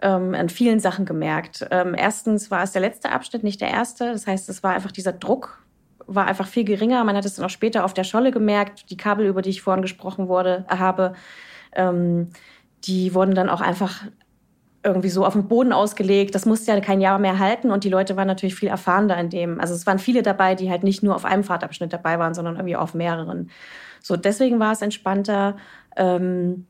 [0.01, 1.67] ähm, an vielen Sachen gemerkt.
[1.71, 4.11] Ähm, erstens war es der letzte Abschnitt, nicht der erste.
[4.11, 5.63] Das heißt, es war einfach dieser Druck
[6.07, 7.03] war einfach viel geringer.
[7.03, 8.89] Man hat es dann auch später auf der Scholle gemerkt.
[8.89, 11.13] Die Kabel, über die ich vorhin gesprochen wurde, habe,
[11.73, 12.29] ähm,
[12.83, 14.03] die wurden dann auch einfach
[14.83, 16.33] irgendwie so auf den Boden ausgelegt.
[16.33, 19.29] Das musste ja kein Jahr mehr halten und die Leute waren natürlich viel erfahrener in
[19.29, 19.59] dem.
[19.59, 22.55] Also es waren viele dabei, die halt nicht nur auf einem Fahrtabschnitt dabei waren, sondern
[22.55, 23.51] irgendwie auf mehreren.
[24.01, 25.57] So deswegen war es entspannter.
[25.95, 26.65] Ähm,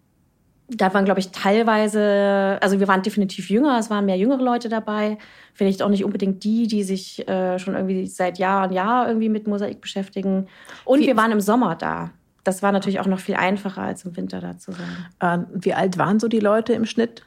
[0.73, 4.69] da waren, glaube ich, teilweise, also wir waren definitiv jünger, es waren mehr jüngere Leute
[4.69, 5.17] dabei.
[5.53, 9.29] Vielleicht auch nicht unbedingt die, die sich äh, schon irgendwie seit Jahr und Jahr irgendwie
[9.29, 10.47] mit Mosaik beschäftigen.
[10.85, 12.11] Und wie, wir waren im Sommer da.
[12.43, 15.07] Das war natürlich auch noch viel einfacher, als im Winter da zu sein.
[15.19, 17.23] Äh, wie alt waren so die Leute im Schnitt?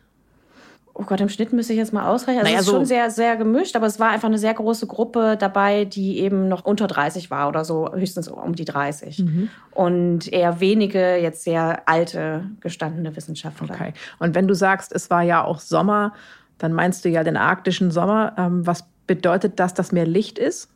[0.97, 2.47] Oh Gott, im Schnitt müsste ich jetzt mal ausrechnen.
[2.47, 4.55] Also naja, es ist so schon sehr, sehr gemischt, aber es war einfach eine sehr
[4.55, 9.19] große Gruppe dabei, die eben noch unter 30 war oder so, höchstens um die 30.
[9.19, 9.51] Mhm.
[9.73, 13.75] Und eher wenige jetzt sehr alte, gestandene Wissenschaftler.
[13.75, 13.93] Okay.
[14.21, 16.13] Und wenn du sagst, es war ja auch Sommer,
[16.59, 18.35] dann meinst du ja den arktischen Sommer.
[18.39, 20.71] Ähm, was bedeutet das, dass mehr Licht ist?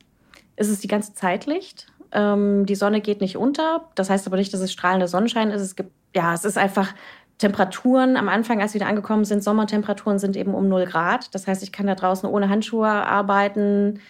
[0.56, 1.86] Es ist die ganze Zeit Licht.
[2.10, 3.88] Ähm, die Sonne geht nicht unter.
[3.94, 5.62] Das heißt aber nicht, dass es strahlender Sonnenschein ist.
[5.62, 6.94] Es gibt, ja, es ist einfach
[7.38, 11.34] Temperaturen am Anfang, als wir wieder angekommen sind, Sommertemperaturen sind eben um 0 Grad.
[11.34, 14.00] Das heißt, ich kann da draußen ohne Handschuhe arbeiten.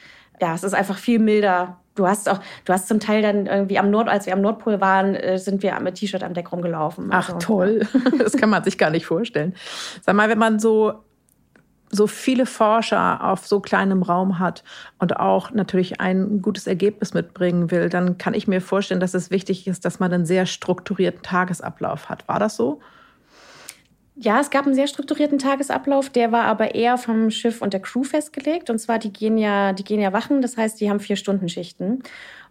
[0.40, 1.78] Ja, es ist einfach viel milder.
[1.94, 4.80] Du hast auch, du hast zum Teil dann irgendwie am Nord, als wir am Nordpol
[4.80, 7.08] waren, äh, sind wir mit T-Shirt am Deck rumgelaufen.
[7.10, 7.86] Ach also, toll,
[8.18, 9.54] das kann man sich gar nicht vorstellen.
[10.00, 11.04] Sag mal, wenn man so
[11.90, 14.62] so viele Forscher auf so kleinem Raum hat
[14.98, 19.30] und auch natürlich ein gutes Ergebnis mitbringen will, dann kann ich mir vorstellen, dass es
[19.30, 22.28] wichtig ist, dass man einen sehr strukturierten Tagesablauf hat.
[22.28, 22.80] War das so?
[24.20, 27.80] Ja, es gab einen sehr strukturierten Tagesablauf, der war aber eher vom Schiff und der
[27.80, 28.68] Crew festgelegt.
[28.68, 31.48] Und zwar, die gehen ja, die gehen ja wachen, das heißt, die haben vier Stunden
[31.48, 32.02] Schichten.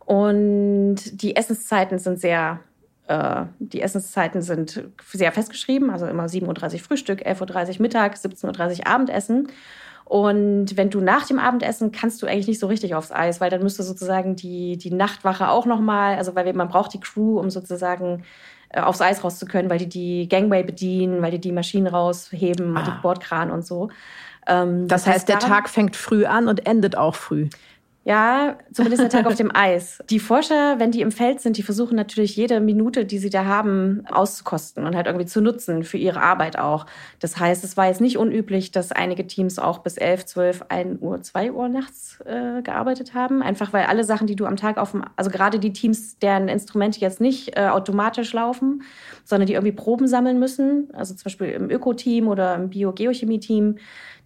[0.05, 2.61] Und die Essenszeiten sind sehr,
[3.07, 8.79] äh, die Essenszeiten sind sehr festgeschrieben, also immer 7.30 Uhr Frühstück, 11.30 Uhr Mittag, 17.30
[8.79, 9.49] Uhr Abendessen.
[10.05, 13.49] Und wenn du nach dem Abendessen kannst du eigentlich nicht so richtig aufs Eis, weil
[13.49, 17.49] dann müsste sozusagen die, die Nachtwache auch nochmal, also weil man braucht die Crew, um
[17.49, 18.23] sozusagen
[18.73, 22.77] aufs Eis raus zu können, weil die die Gangway bedienen, weil die die Maschinen rausheben,
[22.77, 22.83] ah.
[22.83, 23.89] die Bordkran und so.
[24.47, 27.49] Ähm, das, das, heißt, heißt der Tag fängt früh an und endet auch früh.
[28.07, 30.01] Ja, zumindest der Tag auf dem Eis.
[30.09, 33.43] Die Forscher, wenn die im Feld sind, die versuchen natürlich jede Minute, die sie da
[33.43, 36.85] haben, auszukosten und halt irgendwie zu nutzen für ihre Arbeit auch.
[37.19, 41.01] Das heißt, es war jetzt nicht unüblich, dass einige Teams auch bis 11, 12, 1
[41.01, 43.41] Uhr, 2 Uhr nachts äh, gearbeitet haben.
[43.41, 46.47] Einfach weil alle Sachen, die du am Tag auf dem, also gerade die Teams, deren
[46.47, 48.83] Instrumente jetzt nicht äh, automatisch laufen,
[49.25, 53.79] sondern die irgendwie Proben sammeln müssen, also zum Beispiel im Öko-Team oder im Biogeochemie-Team,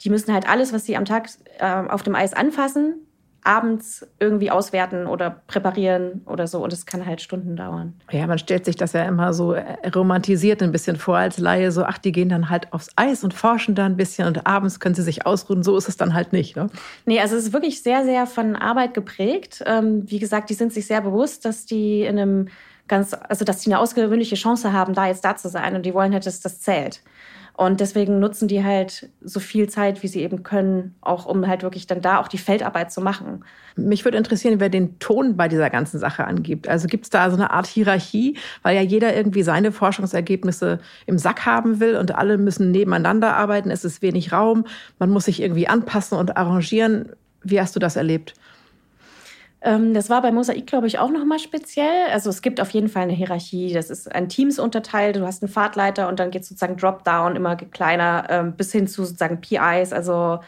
[0.04, 3.08] die müssen halt alles, was sie am Tag äh, auf dem Eis anfassen,
[3.44, 6.64] abends irgendwie auswerten oder präparieren oder so.
[6.64, 7.94] Und es kann halt Stunden dauern.
[8.12, 11.72] Ja, man stellt sich das ja immer so äh, romantisiert ein bisschen vor als Laie.
[11.72, 14.80] So, ach, die gehen dann halt aufs Eis und forschen da ein bisschen und abends
[14.80, 15.64] können sie sich ausruhen.
[15.64, 16.56] So ist es dann halt nicht.
[16.56, 16.70] Ne?
[17.06, 19.64] Nee, also es ist wirklich sehr, sehr von Arbeit geprägt.
[19.66, 22.48] Ähm, wie gesagt, die sind sich sehr bewusst, dass die in einem
[22.88, 25.76] ganz, also dass die eine ausgewöhnliche Chance haben, da jetzt da zu sein.
[25.76, 27.02] Und die wollen halt, dass das zählt.
[27.54, 31.64] Und deswegen nutzen die halt so viel Zeit, wie sie eben können, auch um halt
[31.64, 33.44] wirklich dann da auch die Feldarbeit zu machen.
[33.76, 36.68] Mich würde interessieren, wer den Ton bei dieser ganzen Sache angibt.
[36.68, 41.18] Also gibt es da so eine Art Hierarchie, weil ja jeder irgendwie seine Forschungsergebnisse im
[41.18, 43.70] Sack haben will und alle müssen nebeneinander arbeiten.
[43.70, 44.66] Es ist wenig Raum,
[44.98, 47.10] man muss sich irgendwie anpassen und arrangieren.
[47.44, 48.34] Wie hast du das erlebt?
[49.62, 52.10] Ähm, das war bei Mosaik, glaube ich, auch nochmal speziell.
[52.12, 53.74] Also es gibt auf jeden Fall eine Hierarchie.
[53.74, 55.16] Das ist ein Teams unterteilt.
[55.16, 59.06] Du hast einen Fahrtleiter und dann geht sozusagen Dropdown immer kleiner ähm, bis hin zu
[59.06, 60.40] sozusagen PIs, also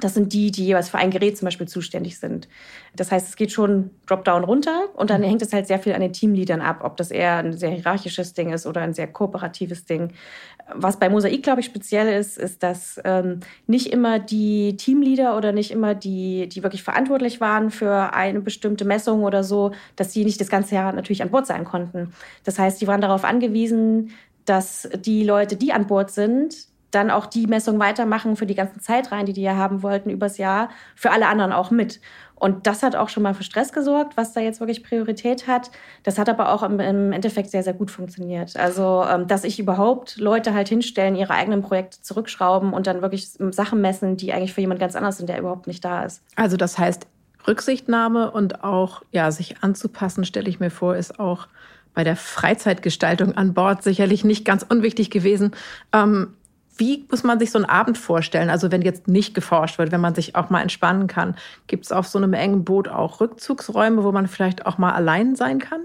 [0.00, 2.48] Das sind die, die jeweils für ein Gerät zum Beispiel zuständig sind.
[2.96, 6.00] Das heißt, es geht schon Dropdown runter und dann hängt es halt sehr viel an
[6.00, 9.84] den Teamleadern ab, ob das eher ein sehr hierarchisches Ding ist oder ein sehr kooperatives
[9.84, 10.12] Ding.
[10.74, 15.52] Was bei Mosaik, glaube ich, speziell ist, ist, dass ähm, nicht immer die Teamleader oder
[15.52, 20.24] nicht immer die, die wirklich verantwortlich waren für eine bestimmte Messung oder so, dass sie
[20.24, 22.12] nicht das ganze Jahr natürlich an Bord sein konnten.
[22.42, 24.10] Das heißt, die waren darauf angewiesen,
[24.44, 28.80] dass die Leute, die an Bord sind, dann auch die Messung weitermachen für die ganzen
[28.80, 32.00] Zeitreihen, die die ja haben wollten übers Jahr, für alle anderen auch mit.
[32.36, 35.70] Und das hat auch schon mal für Stress gesorgt, was da jetzt wirklich Priorität hat.
[36.02, 38.56] Das hat aber auch im, Endeffekt sehr, sehr gut funktioniert.
[38.56, 43.30] Also, ähm, dass ich überhaupt Leute halt hinstellen, ihre eigenen Projekte zurückschrauben und dann wirklich
[43.30, 46.22] Sachen messen, die eigentlich für jemand ganz anders sind, der überhaupt nicht da ist.
[46.36, 47.06] Also, das heißt,
[47.46, 51.46] Rücksichtnahme und auch ja, sich anzupassen, stelle ich mir vor, ist auch
[51.94, 55.52] bei der Freizeitgestaltung an Bord sicherlich nicht ganz unwichtig gewesen.
[55.92, 56.34] Ähm,
[56.76, 58.50] wie muss man sich so einen Abend vorstellen?
[58.50, 61.92] Also wenn jetzt nicht geforscht wird, wenn man sich auch mal entspannen kann, gibt es
[61.92, 65.82] auf so einem engen Boot auch Rückzugsräume, wo man vielleicht auch mal allein sein kann?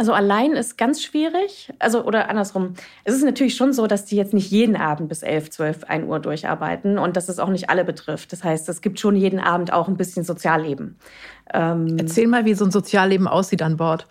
[0.00, 1.70] Also allein ist ganz schwierig.
[1.78, 2.72] Also oder andersrum.
[3.04, 6.06] Es ist natürlich schon so, dass die jetzt nicht jeden Abend bis 11, 12, 1
[6.06, 8.32] Uhr durcharbeiten und dass es auch nicht alle betrifft.
[8.32, 10.96] Das heißt, es gibt schon jeden Abend auch ein bisschen Sozialleben.
[11.52, 14.06] Ähm, Erzähl mal, wie so ein Sozialleben aussieht an Bord.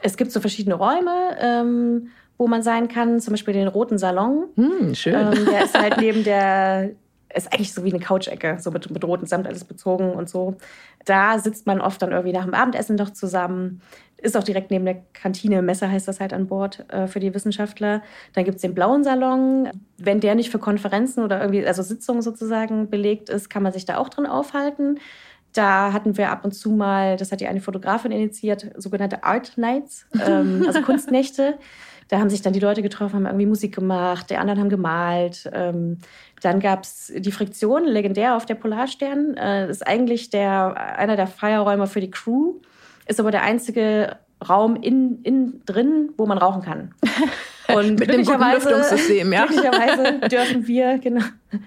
[0.00, 1.36] Es gibt so verschiedene Räume.
[1.40, 4.44] Ähm, wo man sein kann, zum Beispiel den roten Salon.
[4.56, 5.14] Hm, schön.
[5.14, 6.90] Ähm, der ist halt neben der,
[7.34, 10.56] ist eigentlich so wie eine Couch-Ecke, so mit, mit rotem Samt alles bezogen und so.
[11.04, 13.80] Da sitzt man oft dann irgendwie nach dem Abendessen doch zusammen.
[14.18, 17.34] Ist auch direkt neben der Kantine, Messer heißt das halt an Bord äh, für die
[17.34, 18.02] Wissenschaftler.
[18.32, 19.70] Dann gibt es den blauen Salon.
[19.98, 23.84] Wenn der nicht für Konferenzen oder irgendwie, also Sitzungen sozusagen belegt ist, kann man sich
[23.84, 24.98] da auch drin aufhalten.
[25.52, 29.56] Da hatten wir ab und zu mal, das hat die eine Fotografin initiiert, sogenannte Art
[29.56, 31.58] Nights, ähm, also Kunstnächte.
[32.08, 35.50] Da haben sich dann die Leute getroffen, haben irgendwie Musik gemacht, die anderen haben gemalt.
[35.52, 35.98] Ähm,
[36.40, 39.36] dann gab es die Friktion, legendär auf der Polarstern.
[39.36, 42.54] Äh, ist eigentlich der, einer der Feierräume für die Crew,
[43.06, 46.94] ist aber der einzige Raum in, in drin, wo man rauchen kann.
[47.74, 49.46] Und mit dem guten Lüftungssystem, ja.
[49.46, 51.24] Glücklicherweise dürfen wir, genau,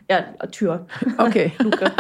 [0.09, 0.87] ja, Tür.
[1.17, 1.51] Okay.
[1.59, 1.91] Luke.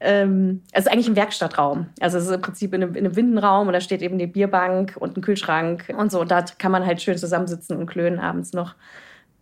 [0.00, 1.86] ähm, es ist eigentlich ein Werkstattraum.
[2.00, 4.28] Also es ist im Prinzip in einem, in einem Windenraum und da steht eben eine
[4.28, 6.20] Bierbank und ein Kühlschrank und so.
[6.20, 8.74] Und da kann man halt schön zusammensitzen und klönen abends noch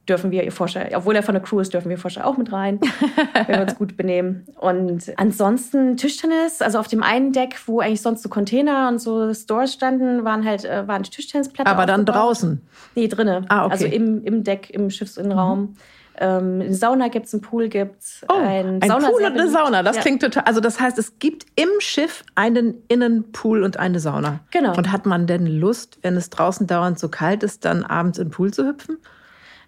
[0.08, 2.52] dürfen wir ihr Forscher, obwohl er von der Crew ist, dürfen wir Forscher auch mit
[2.52, 2.80] rein,
[3.46, 4.46] wenn wir uns gut benehmen.
[4.58, 9.34] Und ansonsten Tischtennis, also auf dem einen Deck, wo eigentlich sonst so Container und so
[9.34, 11.72] Stores standen, waren halt äh, waren Tischtennisplatten.
[11.72, 12.60] Aber dann draußen?
[12.94, 13.46] Nee, drinnen.
[13.48, 13.72] Ah, okay.
[13.72, 15.60] Also im, im Deck, im Schiffsinnenraum.
[15.60, 15.76] Mhm.
[16.18, 18.24] Ähm, eine Sauna gibt es, einen Pool gibt es.
[18.28, 20.02] Oh, ein, ein Pool und eine Sauna, das ja.
[20.02, 20.44] klingt total.
[20.44, 24.40] Also, das heißt, es gibt im Schiff einen Innenpool und eine Sauna.
[24.50, 24.74] Genau.
[24.76, 28.28] Und hat man denn Lust, wenn es draußen dauernd so kalt ist, dann abends in
[28.28, 28.98] den Pool zu hüpfen?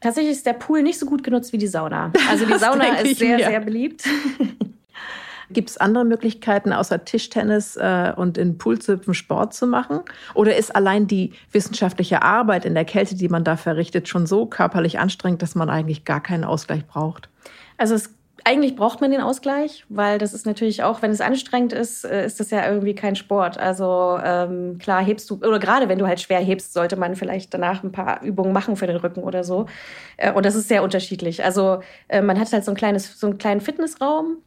[0.01, 2.13] Tatsächlich ist der Pool nicht so gut genutzt wie die Sauna.
[2.31, 3.47] Also die Sauna ist sehr, mir.
[3.47, 4.05] sehr beliebt.
[5.51, 10.01] Gibt es andere Möglichkeiten, außer Tischtennis äh, und in Pool zu hüpfen, Sport zu machen?
[10.35, 14.45] Oder ist allein die wissenschaftliche Arbeit in der Kälte, die man da verrichtet, schon so
[14.45, 17.31] körperlich anstrengend, dass man eigentlich gar keinen Ausgleich braucht?
[17.79, 18.11] Also es
[18.49, 22.25] eigentlich braucht man den Ausgleich, weil das ist natürlich auch, wenn es anstrengend ist, äh,
[22.25, 23.59] ist das ja irgendwie kein Sport.
[23.59, 27.53] Also ähm, klar hebst du, oder gerade wenn du halt schwer hebst, sollte man vielleicht
[27.53, 29.67] danach ein paar Übungen machen für den Rücken oder so.
[30.17, 31.45] Äh, und das ist sehr unterschiedlich.
[31.45, 34.39] Also äh, man hat halt so ein kleines, so einen kleinen Fitnessraum,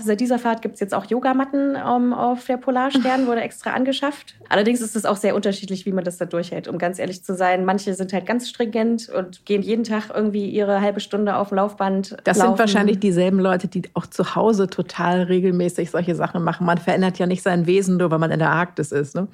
[0.00, 3.72] Seit dieser Fahrt gibt es jetzt auch Yogamatten um, ähm, auf der Polarstern, wurde extra
[3.72, 4.34] angeschafft.
[4.48, 7.34] Allerdings ist es auch sehr unterschiedlich, wie man das da durchhält, um ganz ehrlich zu
[7.34, 7.64] sein.
[7.64, 11.56] Manche sind halt ganz stringent und gehen jeden Tag irgendwie ihre halbe Stunde auf dem
[11.56, 12.16] Laufband.
[12.24, 12.50] Das laufen.
[12.50, 16.64] sind wahrscheinlich dieselben Leute, die auch zu Hause total regelmäßig solche Sachen machen.
[16.64, 19.14] Man verändert ja nicht sein Wesen nur, weil man in der Arktis ist.
[19.14, 19.28] Ne?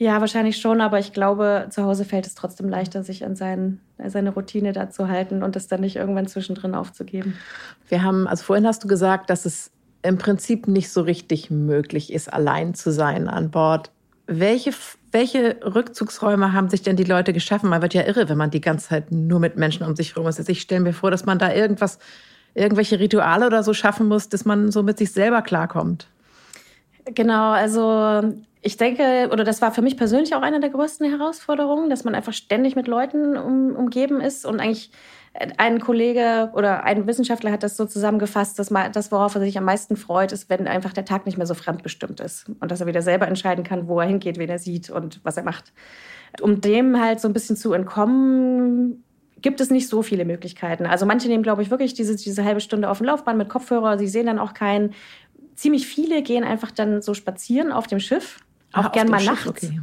[0.00, 3.80] Ja, wahrscheinlich schon, aber ich glaube, zu Hause fällt es trotzdem leichter, sich an sein,
[4.02, 7.36] seine Routine da zu halten und es dann nicht irgendwann zwischendrin aufzugeben.
[7.86, 9.70] Wir haben, also vorhin hast du gesagt, dass es
[10.02, 13.90] im Prinzip nicht so richtig möglich ist, allein zu sein an Bord.
[14.26, 14.72] Welche,
[15.12, 17.68] welche Rückzugsräume haben sich denn die Leute geschaffen?
[17.68, 20.28] Man wird ja irre, wenn man die ganze Zeit nur mit Menschen um sich herum
[20.28, 20.38] ist.
[20.38, 21.98] Also ich stelle mir vor, dass man da irgendwas,
[22.54, 26.06] irgendwelche Rituale oder so schaffen muss, dass man so mit sich selber klarkommt.
[27.06, 28.32] Genau, also
[28.62, 32.14] ich denke, oder das war für mich persönlich auch eine der größten Herausforderungen, dass man
[32.14, 34.90] einfach ständig mit Leuten um, umgeben ist und eigentlich
[35.32, 39.56] ein Kollege oder ein Wissenschaftler hat das so zusammengefasst, dass man, das, worauf er sich
[39.56, 42.80] am meisten freut, ist, wenn einfach der Tag nicht mehr so fremdbestimmt ist und dass
[42.80, 45.72] er wieder selber entscheiden kann, wo er hingeht, wen er sieht und was er macht.
[46.40, 49.04] Um dem halt so ein bisschen zu entkommen,
[49.40, 50.84] gibt es nicht so viele Möglichkeiten.
[50.84, 53.98] Also manche nehmen, glaube ich, wirklich diese, diese halbe Stunde auf dem Laufband mit Kopfhörer,
[53.98, 54.94] sie sehen dann auch keinen.
[55.54, 58.40] Ziemlich viele gehen einfach dann so spazieren auf dem Schiff,
[58.72, 59.46] auch Ach, gern mal Schiff, nachts.
[59.46, 59.80] Okay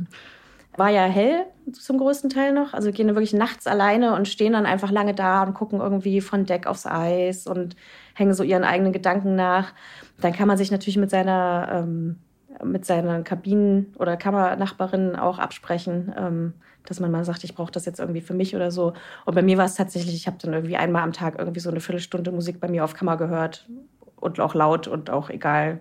[0.77, 2.73] War ja hell zum größten Teil noch.
[2.73, 6.45] Also gehen wirklich nachts alleine und stehen dann einfach lange da und gucken irgendwie von
[6.45, 7.75] Deck aufs Eis und
[8.13, 9.73] hängen so ihren eigenen Gedanken nach.
[10.21, 12.19] Dann kann man sich natürlich mit seiner, ähm,
[12.63, 16.53] mit seiner Kabinen- oder Kammernachbarin auch absprechen, ähm,
[16.85, 18.93] dass man mal sagt, ich brauche das jetzt irgendwie für mich oder so.
[19.25, 21.71] Und bei mir war es tatsächlich, ich habe dann irgendwie einmal am Tag irgendwie so
[21.71, 23.67] eine Viertelstunde Musik bei mir auf Kammer gehört
[24.15, 25.79] und auch laut und auch egal,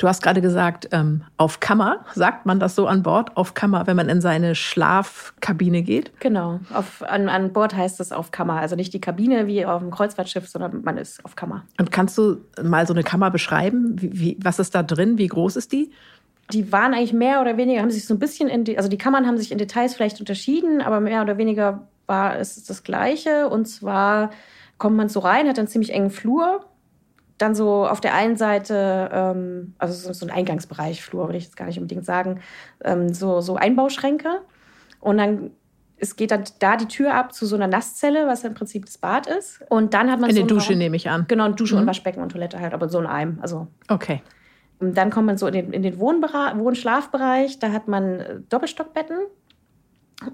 [0.00, 3.86] Du hast gerade gesagt, ähm, auf Kammer, sagt man das so an Bord, auf Kammer,
[3.86, 6.18] wenn man in seine Schlafkabine geht?
[6.20, 8.54] Genau, auf, an, an Bord heißt es auf Kammer.
[8.54, 11.66] Also nicht die Kabine wie auf dem Kreuzfahrtschiff, sondern man ist auf Kammer.
[11.78, 14.00] Und kannst du mal so eine Kammer beschreiben?
[14.00, 15.18] Wie, wie, was ist da drin?
[15.18, 15.90] Wie groß ist die?
[16.50, 18.96] Die waren eigentlich mehr oder weniger, haben sich so ein bisschen in die, also die
[18.96, 23.50] Kammern haben sich in Details vielleicht unterschieden, aber mehr oder weniger war es das Gleiche.
[23.50, 24.30] Und zwar
[24.78, 26.64] kommt man so rein, hat einen ziemlich engen Flur
[27.40, 31.56] dann so auf der einen Seite, ähm, also so ein Eingangsbereich, Flur würde ich jetzt
[31.56, 32.40] gar nicht unbedingt sagen,
[32.84, 34.40] ähm, so, so Einbauschränke.
[35.00, 35.50] Und dann
[36.00, 38.98] es geht dann da die Tür ab zu so einer Nasszelle, was im Prinzip das
[38.98, 39.60] Bad ist.
[39.68, 41.26] Und dann hat man eine so Dusche, nehme ich an.
[41.28, 41.82] Genau, eine Dusche mhm.
[41.82, 43.38] und Waschbecken und Toilette halt, aber so ein Eim.
[43.42, 43.68] Also.
[43.88, 44.22] Okay.
[44.78, 47.58] Und dann kommt man so in den, in den Wohnschlafbereich.
[47.58, 49.18] Da hat man äh, Doppelstockbetten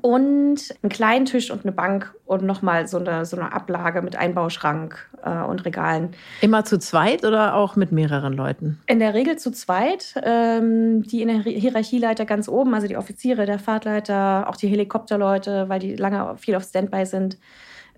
[0.01, 4.17] und einen kleinen Tisch und eine Bank und nochmal so eine, so eine Ablage mit
[4.17, 6.11] Einbauschrank äh, und Regalen.
[6.41, 8.81] Immer zu zweit oder auch mit mehreren Leuten?
[8.87, 10.15] In der Regel zu zweit.
[10.23, 15.69] Ähm, die in der Hierarchieleiter ganz oben, also die Offiziere, der Fahrtleiter, auch die Helikopterleute,
[15.69, 17.39] weil die lange viel auf Standby sind.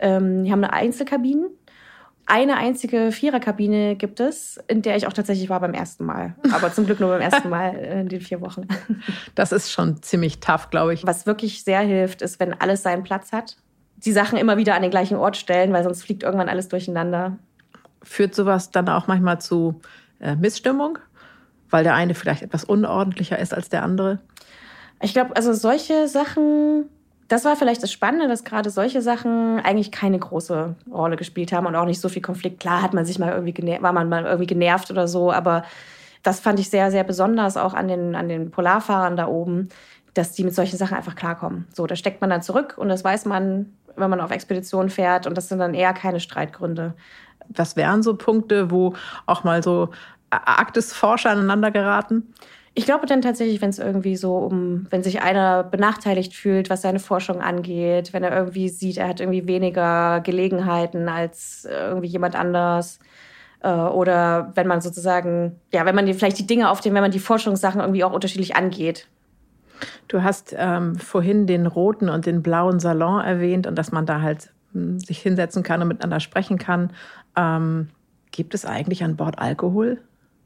[0.00, 1.48] Ähm, die haben eine Einzelkabine
[2.28, 6.34] eine einzige Viererkabine gibt es, in der ich auch tatsächlich war beim ersten Mal.
[6.52, 8.66] Aber zum Glück nur beim ersten Mal in den vier Wochen.
[9.34, 11.06] Das ist schon ziemlich tough, glaube ich.
[11.06, 13.56] Was wirklich sehr hilft, ist, wenn alles seinen Platz hat.
[13.96, 17.38] Die Sachen immer wieder an den gleichen Ort stellen, weil sonst fliegt irgendwann alles durcheinander.
[18.02, 19.80] Führt sowas dann auch manchmal zu
[20.20, 20.98] äh, Missstimmung?
[21.70, 24.18] Weil der eine vielleicht etwas unordentlicher ist als der andere?
[25.00, 26.86] Ich glaube, also solche Sachen
[27.28, 31.66] das war vielleicht das Spannende, dass gerade solche Sachen eigentlich keine große Rolle gespielt haben
[31.66, 32.60] und auch nicht so viel Konflikt.
[32.60, 35.64] Klar hat man sich mal irgendwie war man mal irgendwie genervt oder so, aber
[36.22, 39.68] das fand ich sehr, sehr besonders auch an den, an den Polarfahrern da oben,
[40.14, 41.66] dass die mit solchen Sachen einfach klarkommen.
[41.72, 45.26] So, da steckt man dann zurück und das weiß man, wenn man auf Expedition fährt
[45.26, 46.94] und das sind dann eher keine Streitgründe.
[47.50, 48.94] Was wären so Punkte, wo
[49.26, 49.90] auch mal so
[50.30, 52.34] Arktisforscher aneinander geraten?
[52.78, 56.80] Ich glaube dann tatsächlich, wenn es irgendwie so um, wenn sich einer benachteiligt fühlt, was
[56.80, 62.36] seine Forschung angeht, wenn er irgendwie sieht, er hat irgendwie weniger Gelegenheiten als irgendwie jemand
[62.36, 63.00] anders.
[63.64, 67.02] Äh, oder wenn man sozusagen, ja, wenn man die, vielleicht die Dinge auf den, wenn
[67.02, 69.08] man die Forschungssachen irgendwie auch unterschiedlich angeht.
[70.06, 74.20] Du hast ähm, vorhin den roten und den blauen Salon erwähnt und dass man da
[74.20, 76.92] halt hm, sich hinsetzen kann und miteinander sprechen kann.
[77.34, 77.88] Ähm,
[78.30, 80.00] gibt es eigentlich an Bord Alkohol?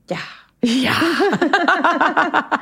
[0.08, 0.16] Ja,
[0.64, 0.92] ja.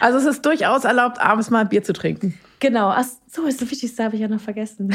[0.00, 2.38] also es ist durchaus erlaubt, abends mal Bier zu trinken.
[2.62, 2.90] Genau.
[2.90, 4.94] Ach so, ist das Wichtigste habe ich ja noch vergessen.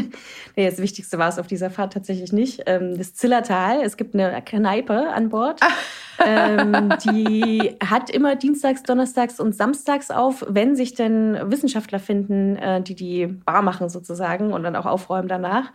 [0.56, 2.62] nee, das Wichtigste war es auf dieser Fahrt tatsächlich nicht.
[2.66, 5.60] Ähm, das Zillertal, es gibt eine Kneipe an Bord.
[6.26, 12.82] ähm, die hat immer Dienstags, Donnerstags und Samstags auf, wenn sich denn Wissenschaftler finden, äh,
[12.82, 15.70] die die Bar machen sozusagen und dann auch aufräumen danach.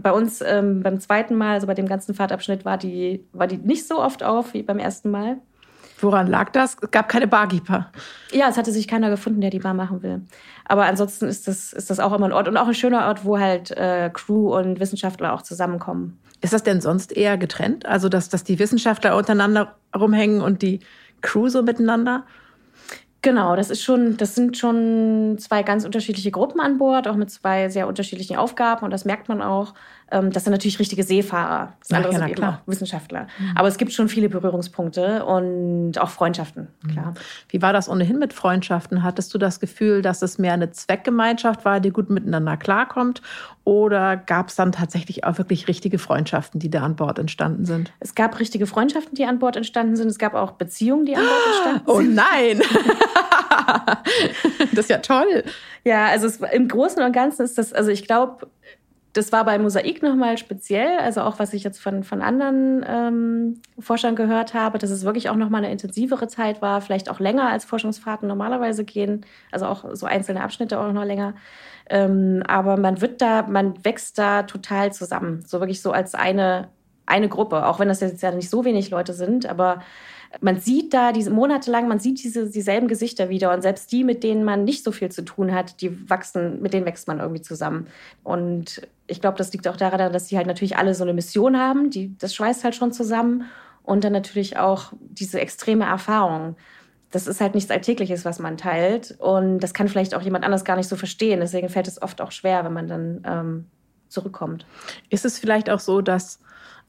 [0.00, 3.58] Bei uns ähm, beim zweiten Mal, also bei dem ganzen Fahrtabschnitt, war die, war die
[3.58, 5.40] nicht so oft auf wie beim ersten Mal.
[6.00, 6.76] Woran lag das?
[6.80, 7.90] Es gab keine Barkeeper.
[8.32, 10.22] Ja, es hatte sich keiner gefunden, der die Bar machen will.
[10.64, 13.24] Aber ansonsten ist das, ist das auch immer ein Ort und auch ein schöner Ort,
[13.24, 16.18] wo halt äh, Crew und Wissenschaftler auch zusammenkommen.
[16.40, 17.86] Ist das denn sonst eher getrennt?
[17.86, 20.80] Also, dass, dass die Wissenschaftler untereinander rumhängen und die
[21.20, 22.24] Crew so miteinander?
[23.22, 27.30] Genau, das ist schon, das sind schon zwei ganz unterschiedliche Gruppen an Bord, auch mit
[27.30, 29.74] zwei sehr unterschiedlichen Aufgaben und das merkt man auch.
[30.10, 31.74] Ähm, das sind natürlich richtige Seefahrer.
[31.80, 33.28] Das andere ja, sind auch Wissenschaftler.
[33.38, 33.56] Mhm.
[33.56, 36.88] Aber es gibt schon viele Berührungspunkte und auch Freundschaften, mhm.
[36.88, 37.14] klar.
[37.48, 39.02] Wie war das ohnehin mit Freundschaften?
[39.02, 43.22] Hattest du das Gefühl, dass es mehr eine Zweckgemeinschaft war, die gut miteinander klarkommt?
[43.64, 47.92] Oder gab es dann tatsächlich auch wirklich richtige Freundschaften, die da an Bord entstanden sind?
[48.00, 50.08] Es gab richtige Freundschaften, die an Bord entstanden sind.
[50.08, 52.18] Es gab auch Beziehungen, die an Bord entstanden oh sind.
[52.18, 52.62] Oh nein!
[54.72, 55.44] das ist ja toll.
[55.84, 58.48] Ja, also es, im Großen und Ganzen ist das, also ich glaube,
[59.12, 63.60] das war bei Mosaik nochmal speziell, also auch was ich jetzt von, von anderen ähm,
[63.78, 67.48] Forschern gehört habe, dass es wirklich auch nochmal eine intensivere Zeit war, vielleicht auch länger
[67.48, 71.34] als Forschungsfahrten normalerweise gehen, also auch so einzelne Abschnitte auch noch länger.
[71.88, 76.68] Ähm, aber man wird da, man wächst da total zusammen, so wirklich so als eine,
[77.04, 79.80] eine Gruppe, auch wenn das jetzt ja nicht so wenig Leute sind, aber
[80.40, 84.04] man sieht da diese Monate lang, man sieht diese dieselben Gesichter wieder und selbst die,
[84.04, 87.18] mit denen man nicht so viel zu tun hat, die wachsen, mit denen wächst man
[87.18, 87.88] irgendwie zusammen.
[88.22, 91.58] Und ich glaube, das liegt auch daran, dass die halt natürlich alle so eine Mission
[91.58, 93.44] haben, die das schweißt halt schon zusammen
[93.82, 96.56] und dann natürlich auch diese extreme Erfahrung.
[97.10, 99.16] das ist halt nichts Alltägliches, was man teilt.
[99.18, 101.40] Und das kann vielleicht auch jemand anders gar nicht so verstehen.
[101.40, 103.66] Deswegen fällt es oft auch schwer, wenn man dann ähm,
[104.08, 104.64] zurückkommt.
[105.08, 106.38] Ist es vielleicht auch so, dass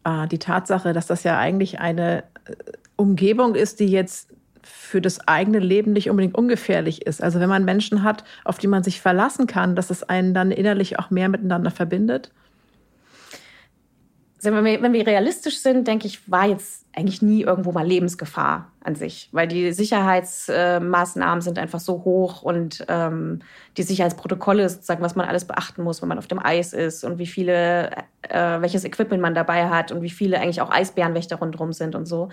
[0.04, 2.54] äh, die Tatsache, dass das ja eigentlich eine äh,
[3.02, 4.30] Umgebung ist, die jetzt
[4.64, 7.24] für das eigene Leben nicht unbedingt ungefährlich ist.
[7.24, 10.52] Also wenn man Menschen hat, auf die man sich verlassen kann, dass es einen dann
[10.52, 12.32] innerlich auch mehr miteinander verbindet?
[14.43, 19.30] wenn wir, realistisch sind, denke ich, war jetzt eigentlich nie irgendwo mal Lebensgefahr an sich,
[19.32, 23.41] weil die Sicherheitsmaßnahmen sind einfach so hoch und ähm,
[23.78, 27.20] die Sicherheitsprotokolle, sozusagen, was man alles beachten muss, wenn man auf dem Eis ist und
[27.20, 27.91] wie viele,
[28.24, 32.08] äh, welches Equipment man dabei hat und wie viele eigentlich auch Eisbärenwächter rundherum sind und
[32.08, 32.30] so.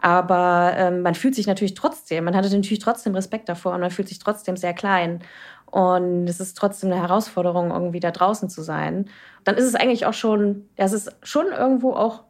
[0.00, 3.90] Aber ähm, man fühlt sich natürlich trotzdem, man hatte natürlich trotzdem Respekt davor und man
[3.90, 5.20] fühlt sich trotzdem sehr klein.
[5.66, 9.06] Und es ist trotzdem eine Herausforderung, irgendwie da draußen zu sein.
[9.44, 12.24] Dann ist es eigentlich auch schon, ja, es ist schon irgendwo auch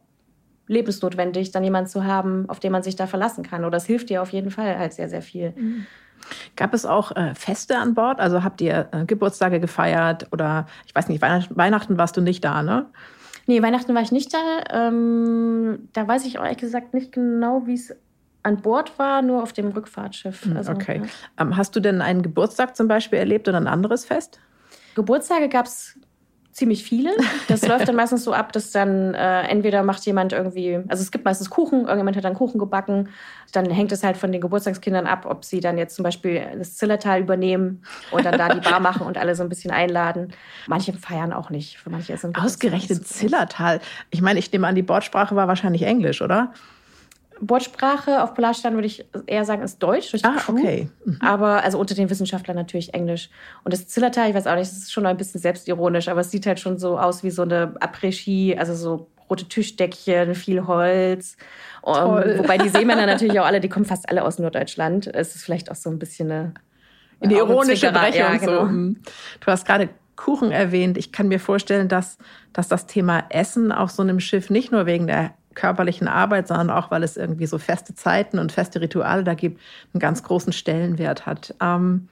[0.67, 3.65] lebensnotwendig, dann jemanden zu haben, auf den man sich da verlassen kann.
[3.65, 5.53] Oder es hilft dir auf jeden Fall halt sehr, sehr viel.
[5.55, 5.85] Mhm.
[6.55, 8.19] Gab es auch äh, Feste an Bord?
[8.19, 12.61] Also habt ihr äh, Geburtstage gefeiert oder ich weiß nicht, Weihnachten warst du nicht da,
[12.63, 12.85] ne?
[13.47, 14.63] Nee, Weihnachten war ich nicht da.
[14.69, 17.95] Ähm, da weiß ich auch ehrlich gesagt nicht genau, wie es
[18.43, 20.45] an Bord war, nur auf dem Rückfahrtschiff.
[20.45, 21.01] Hm, also, okay.
[21.03, 21.43] Ja.
[21.43, 24.39] Ähm, hast du denn einen Geburtstag zum Beispiel erlebt oder ein anderes Fest?
[24.95, 25.97] Geburtstage gab es
[26.51, 27.11] ziemlich viele.
[27.47, 31.11] Das läuft dann meistens so ab, dass dann äh, entweder macht jemand irgendwie, also es
[31.11, 33.09] gibt meistens Kuchen, irgendjemand hat dann Kuchen gebacken.
[33.51, 36.75] Dann hängt es halt von den Geburtstagskindern ab, ob sie dann jetzt zum Beispiel das
[36.75, 40.33] Zillertal übernehmen und dann da die Bar machen und alle so ein bisschen einladen.
[40.67, 41.77] Manche feiern auch nicht.
[41.77, 43.81] Für manche ist Ausgerechnet Zillertal.
[44.09, 46.53] Ich meine, ich nehme an, die Bordsprache war wahrscheinlich Englisch, oder?
[47.41, 50.13] Wortsprache auf Polarstern würde ich eher sagen, ist Deutsch.
[50.23, 50.89] ah, okay.
[51.03, 51.17] Mhm.
[51.21, 53.29] Aber also unter den Wissenschaftlern natürlich Englisch.
[53.63, 56.31] Und das Zillertal, ich weiß auch nicht, das ist schon ein bisschen selbstironisch, aber es
[56.31, 61.37] sieht halt schon so aus wie so eine Après-Ski, also so rote Tischdeckchen, viel Holz.
[61.81, 65.07] Um, wobei die Seemänner natürlich auch alle, die kommen fast alle aus Norddeutschland.
[65.07, 66.53] Es ist vielleicht auch so ein bisschen eine,
[67.21, 68.19] eine ironische Brechung.
[68.19, 68.59] Ja, genau.
[68.59, 68.65] so.
[68.65, 68.97] Mhm.
[69.39, 70.97] Du hast gerade Kuchen erwähnt.
[70.97, 72.19] Ich kann mir vorstellen, dass,
[72.53, 76.69] dass das Thema Essen auf so einem Schiff nicht nur wegen der körperlichen Arbeit, sondern
[76.69, 79.59] auch, weil es irgendwie so feste Zeiten und feste Rituale da gibt,
[79.93, 81.53] einen ganz großen Stellenwert hat.
[81.61, 82.07] Ähm,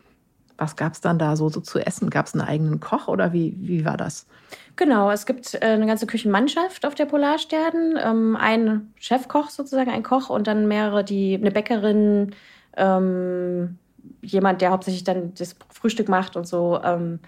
[0.57, 2.09] was gab es dann da so, so zu essen?
[2.09, 4.27] Gab es einen eigenen Koch oder wie, wie war das?
[4.75, 7.97] Genau, es gibt äh, eine ganze Küchenmannschaft auf der Polarstern.
[7.97, 12.35] Ähm, ein Chefkoch sozusagen, ein Koch und dann mehrere, die eine Bäckerin,
[12.75, 13.77] ähm,
[14.21, 16.79] jemand, der hauptsächlich dann das Frühstück macht und so.
[16.83, 17.19] Ähm,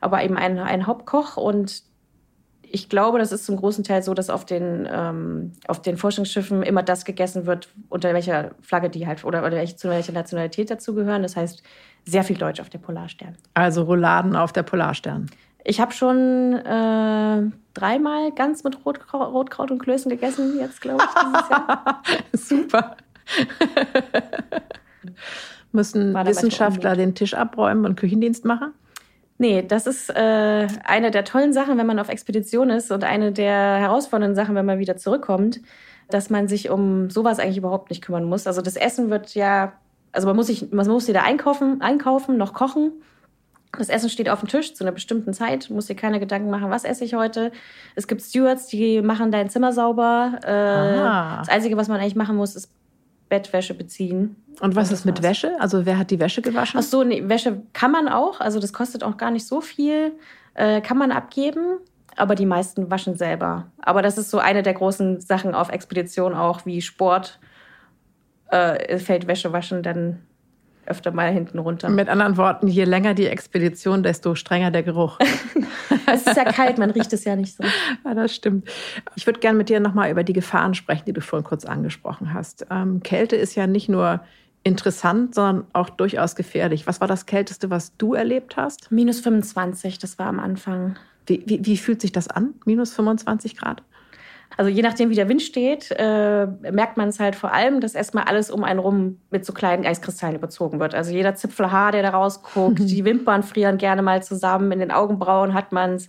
[0.00, 1.84] aber eben ein, ein Hauptkoch und
[2.72, 6.62] ich glaube, das ist zum großen Teil so, dass auf den, ähm, auf den Forschungsschiffen
[6.62, 10.70] immer das gegessen wird, unter welcher Flagge die halt oder, oder welche, zu welcher Nationalität
[10.70, 11.22] dazugehören.
[11.22, 11.62] Das heißt,
[12.04, 13.36] sehr viel Deutsch auf der Polarstern.
[13.54, 15.26] Also Rouladen auf der Polarstern.
[15.64, 17.42] Ich habe schon äh,
[17.74, 22.02] dreimal ganz mit Rotkraut, Rotkraut, und Klößen gegessen, jetzt glaube ich, dieses Jahr.
[22.32, 22.96] Super.
[25.72, 28.72] Müssen Wissenschaftler den Tisch abräumen und Küchendienst machen?
[29.40, 33.32] Nee, das ist äh, eine der tollen Sachen, wenn man auf Expedition ist und eine
[33.32, 35.62] der herausfordernden Sachen, wenn man wieder zurückkommt,
[36.10, 38.46] dass man sich um sowas eigentlich überhaupt nicht kümmern muss.
[38.46, 39.72] Also das Essen wird ja,
[40.12, 42.92] also man muss sich, man muss weder einkaufen, einkaufen noch kochen.
[43.78, 45.70] Das Essen steht auf dem Tisch zu einer bestimmten Zeit.
[45.70, 47.50] muss dir keine Gedanken machen, was esse ich heute.
[47.94, 50.32] Es gibt Stewards, die machen dein Zimmer sauber.
[50.42, 52.70] Äh, das Einzige, was man eigentlich machen muss, ist
[53.30, 54.36] Bettwäsche beziehen.
[54.60, 55.56] Und was ist mit Wäsche?
[55.58, 56.78] Also wer hat die Wäsche gewaschen?
[56.78, 58.40] Ach so, nee, Wäsche kann man auch.
[58.40, 60.12] Also das kostet auch gar nicht so viel.
[60.52, 61.78] Äh, kann man abgeben.
[62.16, 63.68] Aber die meisten waschen selber.
[63.80, 67.38] Aber das ist so eine der großen Sachen auf Expedition auch, wie Sport.
[68.48, 70.18] Äh, fällt Wäsche waschen dann
[70.90, 71.88] öfter mal hinten runter.
[71.88, 75.18] Mit anderen Worten, je länger die Expedition, desto strenger der Geruch.
[76.06, 77.64] es ist ja kalt, man riecht es ja nicht so.
[78.04, 78.68] Ja, das stimmt.
[79.14, 82.34] Ich würde gerne mit dir nochmal über die Gefahren sprechen, die du vorhin kurz angesprochen
[82.34, 82.66] hast.
[82.70, 84.20] Ähm, Kälte ist ja nicht nur
[84.62, 86.86] interessant, sondern auch durchaus gefährlich.
[86.86, 88.90] Was war das Kälteste, was du erlebt hast?
[88.90, 90.96] Minus 25, das war am Anfang.
[91.26, 93.82] Wie, wie, wie fühlt sich das an, minus 25 Grad?
[94.56, 97.94] Also je nachdem, wie der Wind steht, äh, merkt man es halt vor allem, dass
[97.94, 100.94] erstmal alles um einen rum mit so kleinen Eiskristallen überzogen wird.
[100.94, 105.54] Also jeder Zipfelhaar, der da rausguckt, die Wimpern frieren gerne mal zusammen, in den Augenbrauen
[105.54, 106.08] hat man es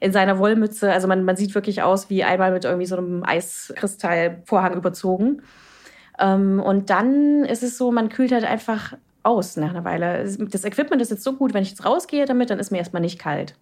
[0.00, 0.92] in seiner Wollmütze.
[0.92, 5.42] Also man, man sieht wirklich aus wie einmal mit irgendwie so einem Eiskristallvorhang überzogen.
[6.18, 10.24] Ähm, und dann ist es so, man kühlt halt einfach aus nach einer Weile.
[10.50, 13.02] Das Equipment ist jetzt so gut, wenn ich jetzt rausgehe damit, dann ist mir erstmal
[13.02, 13.54] nicht kalt.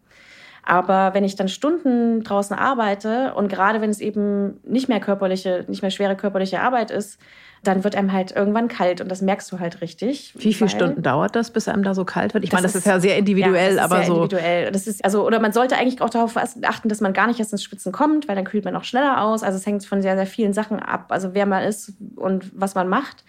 [0.67, 5.65] Aber wenn ich dann Stunden draußen arbeite und gerade wenn es eben nicht mehr körperliche,
[5.69, 7.19] nicht mehr schwere körperliche Arbeit ist,
[7.63, 10.35] dann wird einem halt irgendwann kalt und das merkst du halt richtig.
[10.37, 12.45] Wie viele Stunden dauert das, bis einem da so kalt wird?
[12.45, 14.15] Ich meine, das ist, ist, ja sehr individuell, ja, aber sehr so.
[14.25, 14.73] Individuell.
[14.73, 17.53] Das ist also oder man sollte eigentlich auch darauf achten, dass man gar nicht erst
[17.53, 19.43] ins Schwitzen kommt, weil dann kühlt man auch schneller aus.
[19.43, 22.75] Also es hängt von sehr sehr vielen Sachen ab, also wer man ist und was
[22.75, 23.25] man macht.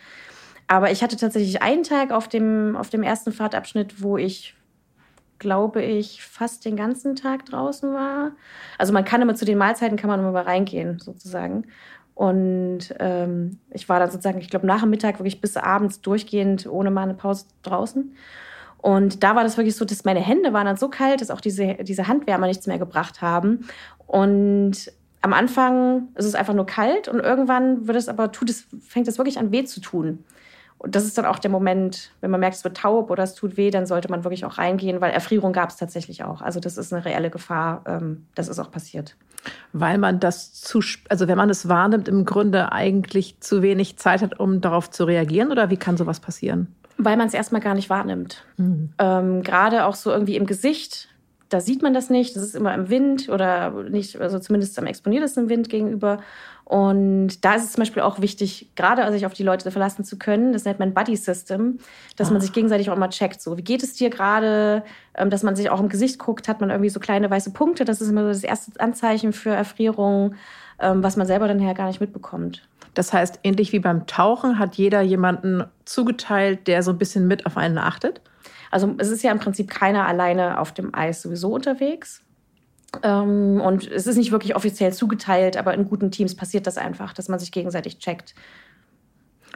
[0.68, 4.54] Aber ich hatte tatsächlich einen Tag auf dem, auf dem ersten Fahrtabschnitt, wo ich,
[5.40, 8.32] glaube ich, fast den ganzen Tag draußen war.
[8.78, 11.66] Also man kann immer zu den Mahlzeiten kann man immer reingehen, sozusagen.
[12.16, 16.66] Und ähm, ich war dann sozusagen, ich glaube, nach dem Mittag wirklich bis abends durchgehend
[16.66, 18.16] ohne mal eine Pause draußen.
[18.80, 21.42] Und da war das wirklich so, dass meine Hände waren dann so kalt, dass auch
[21.42, 23.68] diese, diese Handwärmer nichts mehr gebracht haben.
[24.08, 28.68] Und am Anfang ist es einfach nur kalt und irgendwann wird es aber, tut es,
[28.80, 30.24] fängt es wirklich an weh zu tun.
[30.80, 33.34] Und das ist dann auch der Moment, wenn man merkt, es wird taub oder es
[33.34, 36.42] tut weh, dann sollte man wirklich auch reingehen, weil Erfrierung gab es tatsächlich auch.
[36.42, 37.82] Also das ist eine reelle Gefahr.
[37.88, 39.16] Ähm, das ist auch passiert.
[39.74, 44.22] Weil man das zu, also wenn man es wahrnimmt, im Grunde eigentlich zu wenig Zeit
[44.22, 45.52] hat, um darauf zu reagieren?
[45.52, 46.76] Oder wie kann sowas passieren?
[46.98, 48.44] Weil man es erstmal gar nicht wahrnimmt.
[48.58, 48.90] Mhm.
[49.00, 51.10] Ähm, Gerade auch so irgendwie im Gesicht,
[51.50, 52.36] da sieht man das nicht.
[52.36, 56.20] Das ist immer im Wind oder nicht, also zumindest am exponiertesten Wind gegenüber.
[56.68, 60.20] Und da ist es zum Beispiel auch wichtig, gerade sich auf die Leute verlassen zu
[60.20, 60.52] können.
[60.52, 61.80] Das nennt man Buddy System,
[62.18, 62.34] dass ah.
[62.34, 63.42] man sich gegenseitig auch mal checkt.
[63.42, 64.84] So, wie geht es dir gerade?
[65.16, 67.86] Ähm, dass man sich auch im Gesicht guckt, hat man irgendwie so kleine weiße Punkte.
[67.86, 70.36] Das ist immer so das erste Anzeichen für Erfrierung,
[70.80, 72.68] ähm, was man selber dann her gar nicht mitbekommt.
[72.96, 77.46] Das heißt, ähnlich wie beim Tauchen hat jeder jemanden zugeteilt, der so ein bisschen mit
[77.46, 78.20] auf einen achtet?
[78.72, 82.26] Also es ist ja im Prinzip keiner alleine auf dem Eis sowieso unterwegs.
[83.04, 87.14] Ähm, und es ist nicht wirklich offiziell zugeteilt, aber in guten Teams passiert das einfach,
[87.14, 88.34] dass man sich gegenseitig checkt.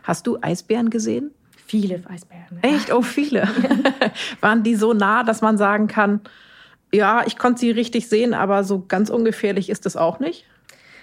[0.04, 1.32] Hast du Eisbären gesehen?
[1.66, 2.60] Viele Eisbären.
[2.62, 2.92] Echt?
[2.92, 3.48] Oh, viele.
[4.42, 6.22] Waren die so nah, dass man sagen kann,
[6.94, 10.46] ja, ich konnte sie richtig sehen, aber so ganz ungefährlich ist es auch nicht?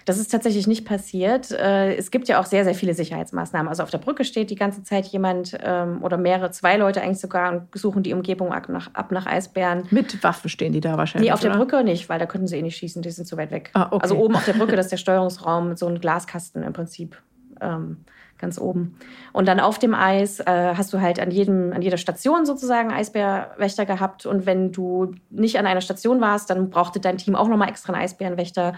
[0.08, 1.50] Das ist tatsächlich nicht passiert.
[1.50, 3.68] Äh, es gibt ja auch sehr, sehr viele Sicherheitsmaßnahmen.
[3.68, 7.20] Also auf der Brücke steht die ganze Zeit jemand ähm, oder mehrere, zwei Leute eigentlich
[7.20, 9.86] sogar und suchen die Umgebung ab nach, ab nach Eisbären.
[9.90, 11.28] Mit Waffen stehen die da wahrscheinlich?
[11.28, 11.50] Nee, auf oder?
[11.50, 13.70] der Brücke nicht, weil da könnten sie eh nicht schießen, die sind zu weit weg.
[13.74, 13.98] Ah, okay.
[14.02, 17.20] Also oben auf der Brücke, das ist der Steuerungsraum, so ein Glaskasten im Prinzip.
[17.60, 17.98] Ähm,
[18.38, 18.96] ganz oben.
[19.34, 22.92] Und dann auf dem Eis äh, hast du halt an, jedem, an jeder Station sozusagen
[22.92, 24.24] Eisbärwächter gehabt.
[24.24, 27.92] Und wenn du nicht an einer Station warst, dann brauchte dein Team auch nochmal extra
[27.92, 28.72] einen Eisbärenwächter.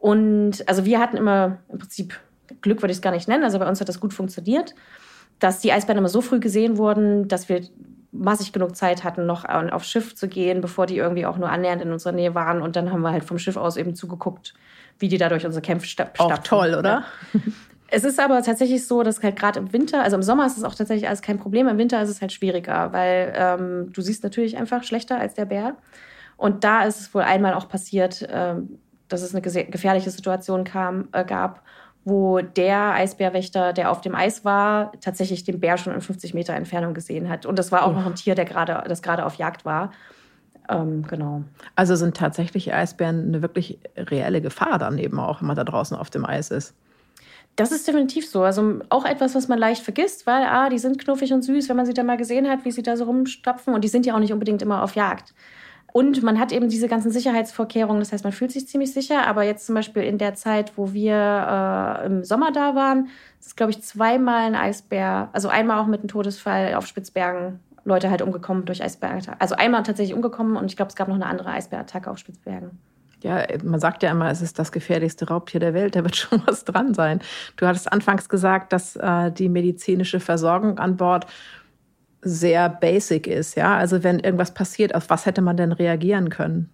[0.00, 2.18] Und also wir hatten immer im Prinzip
[2.62, 3.44] Glück, würde ich es gar nicht nennen.
[3.44, 4.74] Also bei uns hat das gut funktioniert,
[5.38, 7.62] dass die Eisbären immer so früh gesehen wurden, dass wir
[8.10, 11.82] massig genug Zeit hatten, noch aufs Schiff zu gehen, bevor die irgendwie auch nur annähernd
[11.82, 12.62] in unserer Nähe waren.
[12.62, 14.54] Und dann haben wir halt vom Schiff aus eben zugeguckt,
[14.98, 16.24] wie die dadurch unsere Kämpfe stapfen.
[16.24, 17.04] Auch toll, oder?
[17.34, 17.40] Ja.
[17.90, 20.64] Es ist aber tatsächlich so, dass halt gerade im Winter, also im Sommer ist es
[20.64, 24.22] auch tatsächlich alles kein Problem, im Winter ist es halt schwieriger, weil ähm, du siehst
[24.22, 25.74] natürlich einfach schlechter als der Bär.
[26.36, 28.78] Und da ist es wohl einmal auch passiert, ähm,
[29.08, 31.62] dass es eine gefährliche Situation kam, äh, gab,
[32.04, 36.54] wo der Eisbärwächter, der auf dem Eis war, tatsächlich den Bär schon in 50 Meter
[36.54, 37.44] Entfernung gesehen hat.
[37.44, 39.92] Und das war auch noch ein Tier, der gerade, das gerade auf Jagd war.
[40.68, 41.42] Ähm, genau.
[41.74, 45.96] Also sind tatsächlich Eisbären eine wirklich reelle Gefahr dann eben auch, wenn man da draußen
[45.96, 46.74] auf dem Eis ist.
[47.56, 48.42] Das ist definitiv so.
[48.42, 51.76] Also auch etwas, was man leicht vergisst, weil ah, die sind knuffig und süß, wenn
[51.76, 53.74] man sie da mal gesehen hat, wie sie da so rumstapfen.
[53.74, 55.34] Und die sind ja auch nicht unbedingt immer auf Jagd.
[55.92, 59.26] Und man hat eben diese ganzen Sicherheitsvorkehrungen, das heißt, man fühlt sich ziemlich sicher.
[59.26, 61.14] Aber jetzt zum Beispiel in der Zeit, wo wir
[62.02, 63.08] äh, im Sommer da waren,
[63.40, 68.10] ist, glaube ich, zweimal ein Eisbär, also einmal auch mit einem Todesfall auf Spitzbergen, Leute
[68.10, 69.40] halt umgekommen durch Eisbärattacken.
[69.40, 72.78] Also einmal tatsächlich umgekommen und ich glaube, es gab noch eine andere Eisbärattacke auf Spitzbergen.
[73.22, 75.96] Ja, man sagt ja immer, es ist das gefährlichste Raubtier der Welt.
[75.96, 77.20] Da wird schon was dran sein.
[77.56, 81.26] Du hattest anfangs gesagt, dass äh, die medizinische Versorgung an Bord
[82.22, 83.56] sehr basic ist.
[83.56, 86.70] Ja, also wenn irgendwas passiert, auf was hätte man denn reagieren können?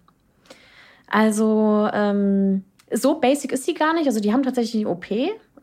[1.07, 4.07] Also ähm, so basic ist sie gar nicht.
[4.07, 5.05] Also die haben tatsächlich OP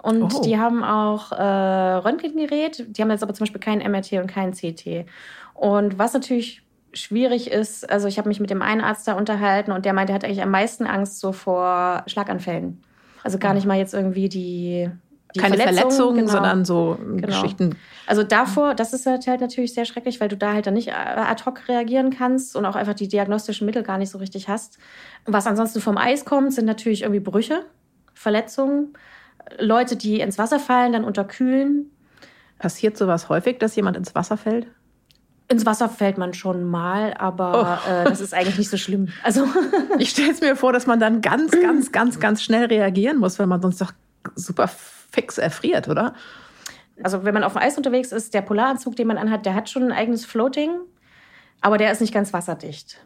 [0.03, 0.43] und oh.
[0.43, 2.87] die haben auch äh, Röntgengerät.
[2.89, 5.07] Die haben jetzt aber zum Beispiel kein MRT und kein CT.
[5.55, 6.63] Und was natürlich
[6.93, 10.13] schwierig ist, also ich habe mich mit dem einen Arzt da unterhalten und der meinte,
[10.13, 12.83] er hat eigentlich am meisten Angst so vor Schlaganfällen.
[13.23, 13.55] Also gar oh.
[13.55, 14.91] nicht mal jetzt irgendwie die
[15.39, 16.31] keine Verletzungen, Verletzungen genau.
[16.31, 17.27] sondern so genau.
[17.27, 17.77] Geschichten.
[18.07, 20.89] Also davor, das ist halt, halt natürlich sehr schrecklich, weil du da halt dann nicht
[20.89, 24.49] äh, ad hoc reagieren kannst und auch einfach die diagnostischen Mittel gar nicht so richtig
[24.49, 24.79] hast.
[25.25, 27.65] Was ansonsten vom Eis kommt, sind natürlich irgendwie Brüche,
[28.15, 28.95] Verletzungen,
[29.59, 31.91] Leute, die ins Wasser fallen, dann unterkühlen.
[32.59, 34.67] Passiert sowas häufig, dass jemand ins Wasser fällt?
[35.49, 37.91] Ins Wasser fällt man schon mal, aber oh.
[37.91, 39.09] äh, das ist eigentlich nicht so schlimm.
[39.23, 39.47] Also
[39.99, 43.39] ich stelle es mir vor, dass man dann ganz, ganz, ganz, ganz schnell reagieren muss,
[43.39, 43.93] weil man sonst doch
[44.35, 44.69] super
[45.13, 46.15] fix erfriert, oder?
[47.03, 49.71] Also wenn man auf dem Eis unterwegs ist, der Polaranzug, den man anhat, der hat
[49.71, 50.71] schon ein eigenes Floating,
[51.61, 52.99] aber der ist nicht ganz wasserdicht.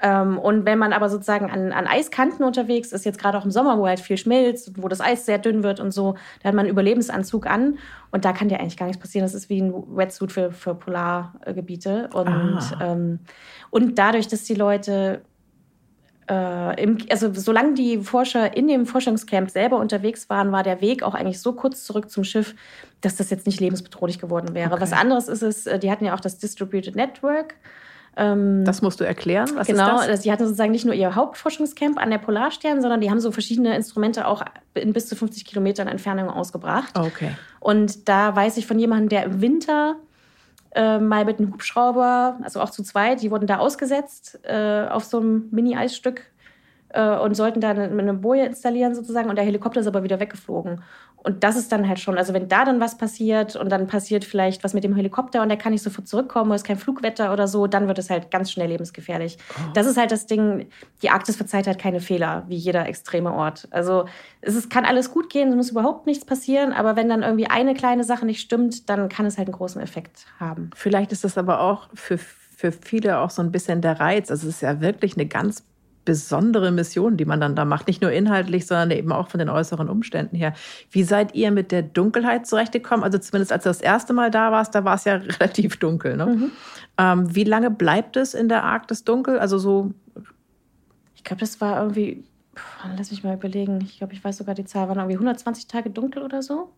[0.00, 3.50] Ähm, und wenn man aber sozusagen an, an Eiskanten unterwegs ist, jetzt gerade auch im
[3.50, 6.54] Sommer, wo halt viel schmilzt, wo das Eis sehr dünn wird und so, da hat
[6.54, 7.78] man einen Überlebensanzug an
[8.12, 9.24] und da kann dir eigentlich gar nichts passieren.
[9.24, 12.10] Das ist wie ein Wetsuit für, für Polargebiete.
[12.12, 12.78] Und, ah.
[12.80, 13.20] ähm,
[13.70, 15.22] und dadurch, dass die Leute
[16.28, 21.02] äh, im, also solange die Forscher in dem Forschungscamp selber unterwegs waren, war der Weg
[21.02, 22.54] auch eigentlich so kurz zurück zum Schiff,
[23.00, 24.72] dass das jetzt nicht lebensbedrohlich geworden wäre.
[24.72, 24.80] Okay.
[24.80, 27.54] Was anderes ist es, äh, die hatten ja auch das Distributed Network.
[28.16, 29.48] Ähm, das musst du erklären.
[29.54, 30.22] Was genau, ist das?
[30.22, 33.74] sie hatten sozusagen nicht nur ihr Hauptforschungscamp an der Polarstern, sondern die haben so verschiedene
[33.76, 34.42] Instrumente auch
[34.74, 36.98] in bis zu 50 Kilometern Entfernung ausgebracht.
[36.98, 37.30] Okay.
[37.60, 39.96] Und da weiß ich von jemandem, der im Winter
[40.74, 45.04] äh, mal mit einem Hubschrauber, also auch zu zweit, die wurden da ausgesetzt äh, auf
[45.04, 46.22] so einem Mini-Eisstück
[46.94, 50.80] und sollten da eine, eine Boje installieren sozusagen und der Helikopter ist aber wieder weggeflogen.
[51.16, 54.24] Und das ist dann halt schon, also wenn da dann was passiert und dann passiert
[54.24, 56.78] vielleicht was mit dem Helikopter und der kann nicht sofort zurückkommen, oder es ist kein
[56.78, 59.36] Flugwetter oder so, dann wird es halt ganz schnell lebensgefährlich.
[59.50, 59.72] Oh.
[59.74, 60.68] Das ist halt das Ding,
[61.02, 63.66] die Arktis verzeiht halt keine Fehler, wie jeder extreme Ort.
[63.70, 64.06] Also
[64.40, 67.48] es ist, kann alles gut gehen, es muss überhaupt nichts passieren, aber wenn dann irgendwie
[67.48, 70.70] eine kleine Sache nicht stimmt, dann kann es halt einen großen Effekt haben.
[70.74, 74.30] Vielleicht ist das aber auch für, für viele auch so ein bisschen der Reiz.
[74.30, 75.64] Also es ist ja wirklich eine ganz
[76.08, 77.86] besondere Mission, die man dann da macht.
[77.86, 80.54] Nicht nur inhaltlich, sondern eben auch von den äußeren Umständen her.
[80.90, 83.04] Wie seid ihr mit der Dunkelheit zurechtgekommen?
[83.04, 86.16] Also zumindest als du das erste Mal da warst, da war es ja relativ dunkel.
[86.16, 86.24] Ne?
[86.24, 86.50] Mhm.
[86.96, 89.38] Ähm, wie lange bleibt es in der Arktis dunkel?
[89.38, 89.92] Also so.
[91.14, 92.24] Ich glaube, das war irgendwie.
[92.96, 93.80] Lass mich mal überlegen.
[93.82, 94.88] Ich glaube, ich weiß sogar die Zahl.
[94.88, 96.72] Waren irgendwie 120 Tage dunkel oder so.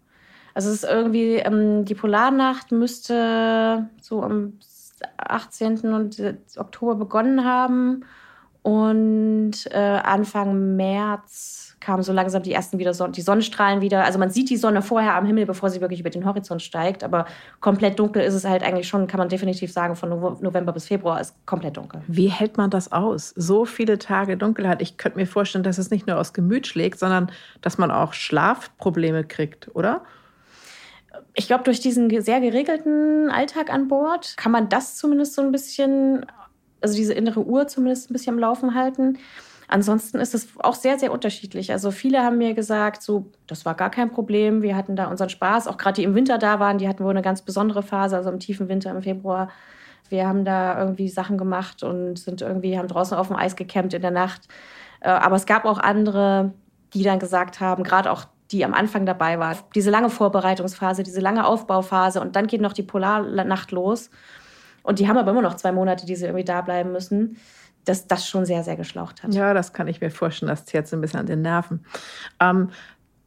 [0.54, 4.54] Also es ist irgendwie, ähm, die Polarnacht müsste so am
[5.18, 6.10] 18.
[6.56, 8.04] Oktober begonnen haben.
[8.62, 14.04] Und äh, Anfang März kamen so langsam die ersten wieder Son die Sonnenstrahlen wieder.
[14.04, 17.02] Also man sieht die Sonne vorher am Himmel, bevor sie wirklich über den Horizont steigt.
[17.02, 17.24] Aber
[17.60, 21.20] komplett dunkel ist es halt eigentlich schon, kann man definitiv sagen, von November bis Februar
[21.20, 22.02] ist komplett dunkel.
[22.06, 23.32] Wie hält man das aus?
[23.34, 24.82] So viele Tage Dunkelheit.
[24.82, 27.32] Ich könnte mir vorstellen, dass es nicht nur aus Gemüt schlägt, sondern
[27.62, 30.02] dass man auch Schlafprobleme kriegt, oder?
[31.34, 35.52] Ich glaube, durch diesen sehr geregelten Alltag an Bord kann man das zumindest so ein
[35.52, 36.26] bisschen
[36.80, 39.18] also diese innere Uhr zumindest ein bisschen am Laufen halten.
[39.68, 41.70] Ansonsten ist es auch sehr, sehr unterschiedlich.
[41.70, 44.62] Also viele haben mir gesagt, so, das war gar kein Problem.
[44.62, 45.68] Wir hatten da unseren Spaß.
[45.68, 48.30] Auch gerade die im Winter da waren, die hatten wohl eine ganz besondere Phase, also
[48.30, 49.48] im tiefen Winter im Februar.
[50.08, 53.94] Wir haben da irgendwie Sachen gemacht und sind irgendwie, haben draußen auf dem Eis gecampt
[53.94, 54.48] in der Nacht.
[55.00, 56.52] Äh, aber es gab auch andere,
[56.92, 61.20] die dann gesagt haben, gerade auch die am Anfang dabei waren, diese lange Vorbereitungsphase, diese
[61.20, 64.10] lange Aufbauphase und dann geht noch die Polarnacht los.
[64.82, 67.36] Und die haben aber immer noch zwei Monate, die sie irgendwie da bleiben müssen,
[67.84, 69.34] dass das schon sehr, sehr geschlaucht hat.
[69.34, 70.50] Ja, das kann ich mir vorstellen.
[70.50, 71.84] Das zehrt so ein bisschen an den Nerven.
[72.40, 72.70] Ähm,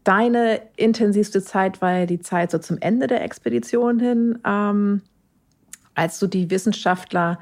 [0.03, 5.01] deine intensivste Zeit war ja die Zeit so zum Ende der Expedition hin, ähm,
[5.95, 7.39] als du die Wissenschaftler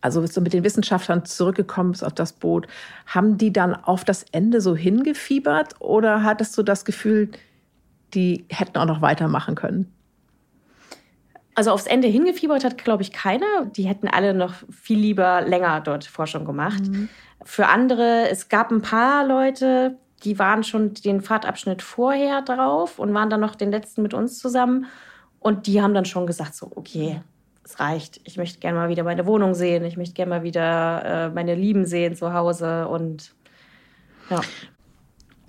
[0.00, 2.66] also bist du mit den Wissenschaftlern zurückgekommen bist auf das Boot,
[3.06, 7.30] haben die dann auf das Ende so hingefiebert oder hattest du das Gefühl,
[8.14, 9.92] die hätten auch noch weitermachen können?
[11.54, 13.66] Also aufs Ende hingefiebert hat, glaube ich, keiner.
[13.76, 16.82] Die hätten alle noch viel lieber länger dort Forschung gemacht.
[16.86, 17.08] Mhm.
[17.44, 23.14] Für andere, es gab ein paar Leute, die waren schon den Fahrtabschnitt vorher drauf und
[23.14, 24.86] waren dann noch den letzten mit uns zusammen.
[25.38, 27.22] Und die haben dann schon gesagt, so, okay,
[27.64, 28.20] es reicht.
[28.24, 29.84] Ich möchte gerne mal wieder meine Wohnung sehen.
[29.84, 32.86] Ich möchte gerne mal wieder äh, meine Lieben sehen zu Hause.
[32.88, 33.32] Und
[34.28, 34.40] ja.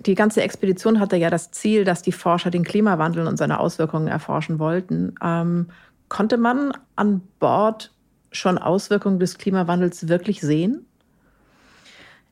[0.00, 4.08] Die ganze Expedition hatte ja das Ziel, dass die Forscher den Klimawandel und seine Auswirkungen
[4.08, 5.14] erforschen wollten.
[5.22, 5.68] Ähm,
[6.12, 7.90] Konnte man an Bord
[8.32, 10.84] schon Auswirkungen des Klimawandels wirklich sehen?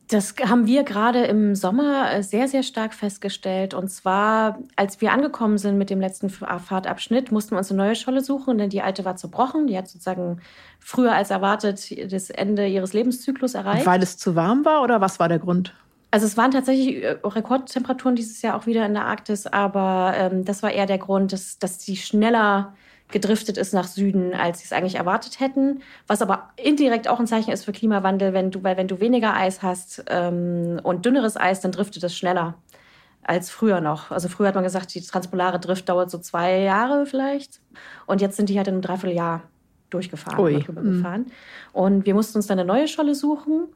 [0.08, 3.72] Das haben wir gerade im Sommer äh, sehr, sehr stark festgestellt.
[3.72, 7.94] Und zwar, als wir angekommen sind mit dem letzten Fahrtabschnitt, mussten wir uns eine neue
[7.94, 9.66] Scholle suchen, denn die alte war zerbrochen.
[9.66, 10.42] Die hat sozusagen
[10.78, 13.86] früher als erwartet das Ende ihres Lebenszyklus erreicht.
[13.86, 15.72] Weil es zu warm war oder was war der Grund?
[16.10, 20.44] Also es waren tatsächlich äh, Rekordtemperaturen dieses Jahr auch wieder in der Arktis, aber ähm,
[20.44, 22.74] das war eher der Grund, dass, dass sie schneller
[23.10, 25.82] gedriftet ist nach Süden, als sie es eigentlich erwartet hätten.
[26.06, 29.34] Was aber indirekt auch ein Zeichen ist für Klimawandel, wenn du, weil wenn du weniger
[29.34, 32.54] Eis hast ähm, und dünneres Eis, dann driftet es schneller
[33.22, 34.10] als früher noch.
[34.10, 37.60] Also früher hat man gesagt, die transpolare Drift dauert so zwei Jahre vielleicht.
[38.06, 39.42] Und jetzt sind die halt in einem Dreivierteljahr
[39.90, 40.64] durchgefahren, Ui.
[40.68, 41.26] Mhm.
[41.72, 43.68] Und wir mussten uns dann eine neue Scholle suchen.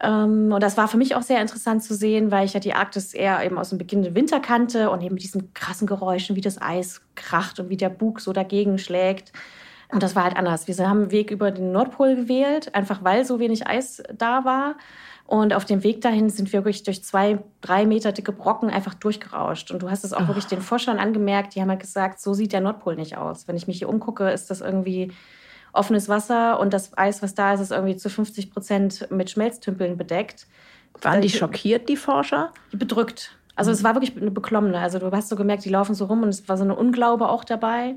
[0.00, 2.74] Ähm, und das war für mich auch sehr interessant zu sehen, weil ich ja die
[2.74, 6.40] Arktis eher eben aus dem beginnenden Winter kannte und eben mit diesen krassen Geräuschen, wie
[6.40, 9.32] das Eis kracht und wie der Bug so dagegen schlägt.
[9.92, 10.66] Und das war halt anders.
[10.66, 14.76] Wir haben einen Weg über den Nordpol gewählt, einfach weil so wenig Eis da war.
[15.26, 18.94] Und auf dem Weg dahin sind wir wirklich durch zwei, drei Meter dicke Brocken einfach
[18.94, 19.70] durchgerauscht.
[19.70, 20.28] Und du hast es auch oh.
[20.28, 23.46] wirklich den Forschern angemerkt, die haben halt gesagt, so sieht der Nordpol nicht aus.
[23.46, 25.12] Wenn ich mich hier umgucke, ist das irgendwie
[25.72, 29.96] offenes Wasser und das Eis, was da ist, ist irgendwie zu 50 Prozent mit Schmelztümpeln
[29.96, 30.46] bedeckt.
[31.00, 32.52] Waren die schockiert, die Forscher?
[32.72, 33.36] Bedrückt.
[33.56, 33.74] Also mhm.
[33.74, 34.78] es war wirklich eine Beklommene.
[34.78, 37.28] Also du hast so gemerkt, die laufen so rum und es war so eine Unglaube
[37.28, 37.94] auch dabei.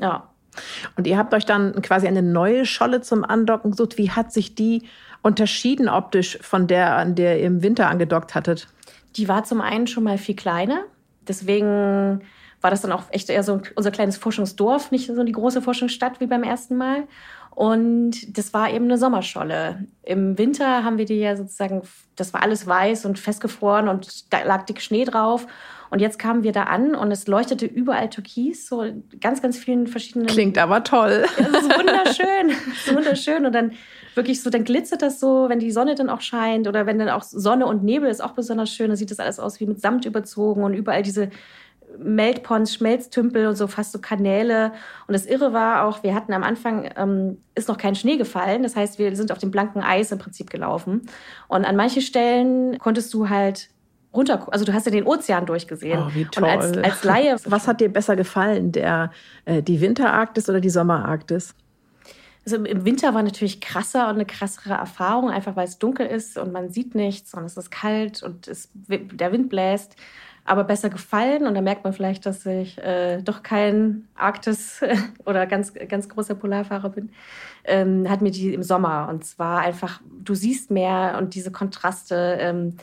[0.00, 0.30] Ja.
[0.96, 3.98] Und ihr habt euch dann quasi eine neue Scholle zum Andocken gesucht.
[3.98, 4.84] Wie hat sich die
[5.22, 8.68] unterschieden optisch von der, an der ihr im Winter angedockt hattet?
[9.16, 10.84] Die war zum einen schon mal viel kleiner.
[11.26, 12.22] Deswegen
[12.64, 16.18] war das dann auch echt eher so unser kleines Forschungsdorf, nicht so die große Forschungsstadt
[16.20, 17.04] wie beim ersten Mal.
[17.50, 19.84] Und das war eben eine Sommerscholle.
[20.02, 21.82] Im Winter haben wir die ja sozusagen,
[22.16, 25.46] das war alles weiß und festgefroren und da lag dick Schnee drauf.
[25.90, 28.82] Und jetzt kamen wir da an und es leuchtete überall Türkis, so
[29.20, 30.26] ganz, ganz vielen verschiedenen.
[30.26, 31.26] Klingt aber toll.
[31.36, 32.48] Das ist wunderschön.
[32.48, 33.46] Das ist wunderschön.
[33.46, 33.72] Und dann
[34.14, 37.10] wirklich so, dann glitzert das so, wenn die Sonne dann auch scheint oder wenn dann
[37.10, 38.88] auch Sonne und Nebel ist auch besonders schön.
[38.88, 41.28] Dann sieht das alles aus wie mit Samt überzogen und überall diese
[41.98, 44.72] Meltponds, Schmelztümpel und so fast so Kanäle.
[45.06, 48.62] Und das Irre war auch, wir hatten am Anfang, ähm, ist noch kein Schnee gefallen.
[48.62, 51.02] Das heißt, wir sind auf dem blanken Eis im Prinzip gelaufen.
[51.48, 53.70] Und an manchen Stellen konntest du halt
[54.14, 56.00] runter, also du hast ja den Ozean durchgesehen.
[56.06, 56.44] Oh, wie toll.
[56.44, 57.36] Und als, als Laie.
[57.46, 59.10] Was hat dir besser gefallen, der,
[59.44, 61.54] äh, die Winterarktis oder die Sommerarktis?
[62.44, 66.36] Also im Winter war natürlich krasser und eine krassere Erfahrung, einfach weil es dunkel ist
[66.36, 69.96] und man sieht nichts und es ist kalt und es, der Wind bläst
[70.44, 71.46] aber besser gefallen.
[71.46, 74.80] Und da merkt man vielleicht, dass ich äh, doch kein Arktis
[75.24, 77.10] oder ganz, ganz großer Polarfahrer bin.
[77.64, 79.08] Ähm, hat mir die im Sommer.
[79.10, 82.38] Und zwar einfach, du siehst mehr und diese Kontraste.
[82.40, 82.76] Ähm,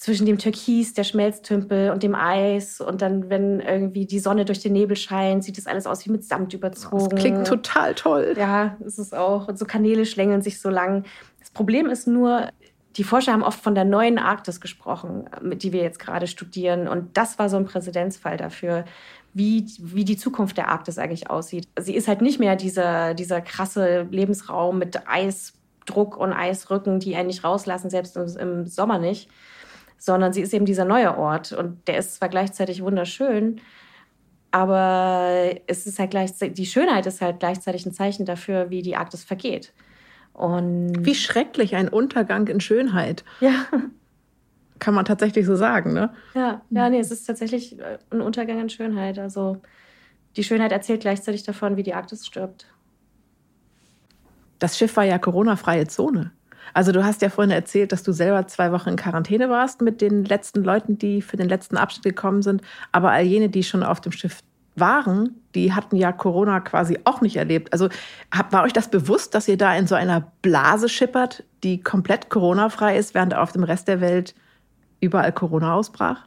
[0.00, 2.80] zwischen dem Türkis, der Schmelztümpel und dem Eis.
[2.80, 6.10] Und dann, wenn irgendwie die Sonne durch den Nebel scheint, sieht das alles aus wie
[6.10, 7.10] mit Samt überzogen.
[7.10, 8.34] Das klingt total toll.
[8.38, 9.48] Ja, ist es auch.
[9.48, 11.04] Und so Kanäle schlängeln sich so lang.
[11.38, 12.48] Das Problem ist nur,
[12.96, 16.88] die Forscher haben oft von der neuen Arktis gesprochen, die wir jetzt gerade studieren.
[16.88, 18.84] Und das war so ein Präzedenzfall dafür,
[19.32, 21.68] wie, wie die Zukunft der Arktis eigentlich aussieht.
[21.78, 27.28] Sie ist halt nicht mehr dieser, dieser krasse Lebensraum mit Eisdruck und Eisrücken, die einen
[27.28, 29.30] nicht rauslassen, selbst im Sommer nicht,
[29.96, 31.52] sondern sie ist eben dieser neue Ort.
[31.52, 33.60] Und der ist zwar gleichzeitig wunderschön,
[34.50, 38.96] aber es ist halt gleichzeitig, die Schönheit ist halt gleichzeitig ein Zeichen dafür, wie die
[38.96, 39.72] Arktis vergeht.
[40.32, 43.24] Und Wie schrecklich ein Untergang in Schönheit.
[43.40, 43.66] Ja.
[44.78, 46.14] Kann man tatsächlich so sagen, ne?
[46.34, 49.18] Ja, ja, nee, es ist tatsächlich äh, ein Untergang in Schönheit.
[49.18, 49.60] Also
[50.36, 52.66] die Schönheit erzählt gleichzeitig davon, wie die Arktis stirbt.
[54.58, 56.32] Das Schiff war ja Corona-freie Zone.
[56.72, 60.00] Also du hast ja vorhin erzählt, dass du selber zwei Wochen in Quarantäne warst mit
[60.00, 62.62] den letzten Leuten, die für den letzten Abschnitt gekommen sind.
[62.92, 64.40] Aber all jene, die schon auf dem Schiff
[64.80, 67.72] waren, die hatten ja Corona quasi auch nicht erlebt.
[67.72, 67.88] Also
[68.50, 72.96] war euch das bewusst, dass ihr da in so einer Blase schippert, die komplett Corona-frei
[72.96, 74.34] ist, während auf dem Rest der Welt
[75.00, 76.26] überall Corona ausbrach?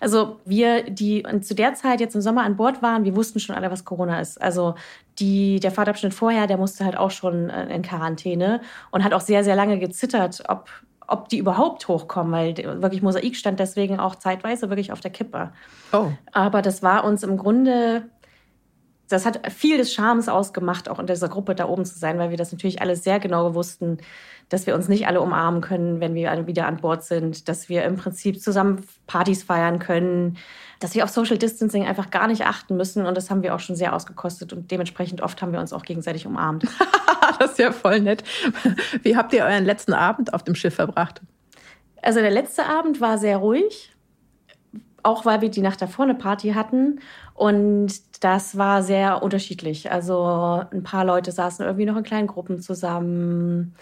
[0.00, 3.54] Also wir, die zu der Zeit jetzt im Sommer an Bord waren, wir wussten schon
[3.54, 4.40] alle, was Corona ist.
[4.40, 4.74] Also
[5.18, 9.20] die, der Fahrtabschnitt vorher, der musste halt auch schon äh, in Quarantäne und hat auch
[9.20, 10.70] sehr, sehr lange gezittert, ob
[11.10, 15.52] ob die überhaupt hochkommen, weil wirklich Mosaik stand deswegen auch zeitweise wirklich auf der Kippe.
[15.92, 16.12] Oh.
[16.32, 18.08] Aber das war uns im Grunde,
[19.08, 22.30] das hat viel des Charmes ausgemacht, auch in dieser Gruppe da oben zu sein, weil
[22.30, 23.98] wir das natürlich alles sehr genau wussten,
[24.48, 27.84] dass wir uns nicht alle umarmen können, wenn wir wieder an Bord sind, dass wir
[27.84, 30.38] im Prinzip zusammen Partys feiern können,
[30.80, 33.06] dass wir auf Social Distancing einfach gar nicht achten müssen.
[33.06, 34.52] Und das haben wir auch schon sehr ausgekostet.
[34.52, 36.64] Und dementsprechend oft haben wir uns auch gegenseitig umarmt.
[37.38, 38.24] das ist ja voll nett.
[39.02, 41.20] Wie habt ihr euren letzten Abend auf dem Schiff verbracht?
[42.02, 43.94] Also der letzte Abend war sehr ruhig.
[45.02, 47.00] Auch weil wir die Nacht davor eine Party hatten.
[47.34, 47.92] Und
[48.24, 49.90] das war sehr unterschiedlich.
[49.92, 53.74] Also ein paar Leute saßen irgendwie noch in kleinen Gruppen zusammen.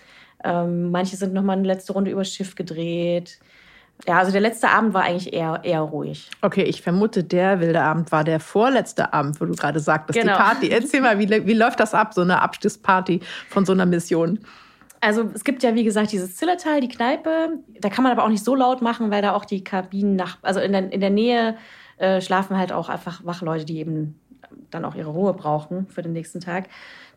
[0.43, 3.39] Ähm, manche sind noch mal eine letzte Runde übers Schiff gedreht.
[4.07, 6.31] Ja, also der letzte Abend war eigentlich eher, eher ruhig.
[6.41, 10.33] Okay, ich vermute, der wilde Abend war der vorletzte Abend, wo du gerade sagtest, genau.
[10.33, 10.69] die Party.
[10.71, 14.39] Erzähl mal, wie, wie läuft das ab, so eine Abschlussparty von so einer Mission?
[15.01, 17.59] Also es gibt ja, wie gesagt, dieses Zillertal, die Kneipe.
[17.81, 20.39] Da kann man aber auch nicht so laut machen, weil da auch die Kabinen nach,
[20.43, 21.57] also in der, in der Nähe
[21.99, 24.19] äh, schlafen halt auch einfach Wachleute, die eben
[24.71, 26.69] dann auch ihre Ruhe brauchen für den nächsten Tag.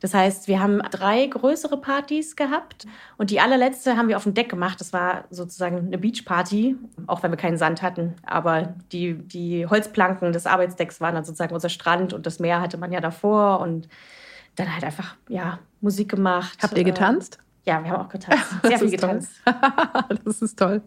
[0.01, 2.87] Das heißt, wir haben drei größere Partys gehabt
[3.17, 4.81] und die allerletzte haben wir auf dem Deck gemacht.
[4.81, 6.75] Das war sozusagen eine Beachparty,
[7.05, 8.15] auch wenn wir keinen Sand hatten.
[8.25, 12.77] Aber die, die Holzplanken des Arbeitsdecks waren dann sozusagen unser Strand und das Meer hatte
[12.77, 13.87] man ja davor und
[14.55, 16.57] dann halt einfach, ja, Musik gemacht.
[16.61, 17.37] Habt ihr getanzt?
[17.65, 18.45] Ja, wir haben auch getanzt.
[18.63, 19.31] Sehr viel getanzt.
[20.25, 20.81] das ist toll.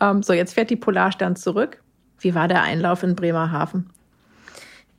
[0.00, 1.82] Um, ähm, so, jetzt fährt die Polarstern zurück.
[2.18, 3.90] Wie war der Einlauf in Bremerhaven?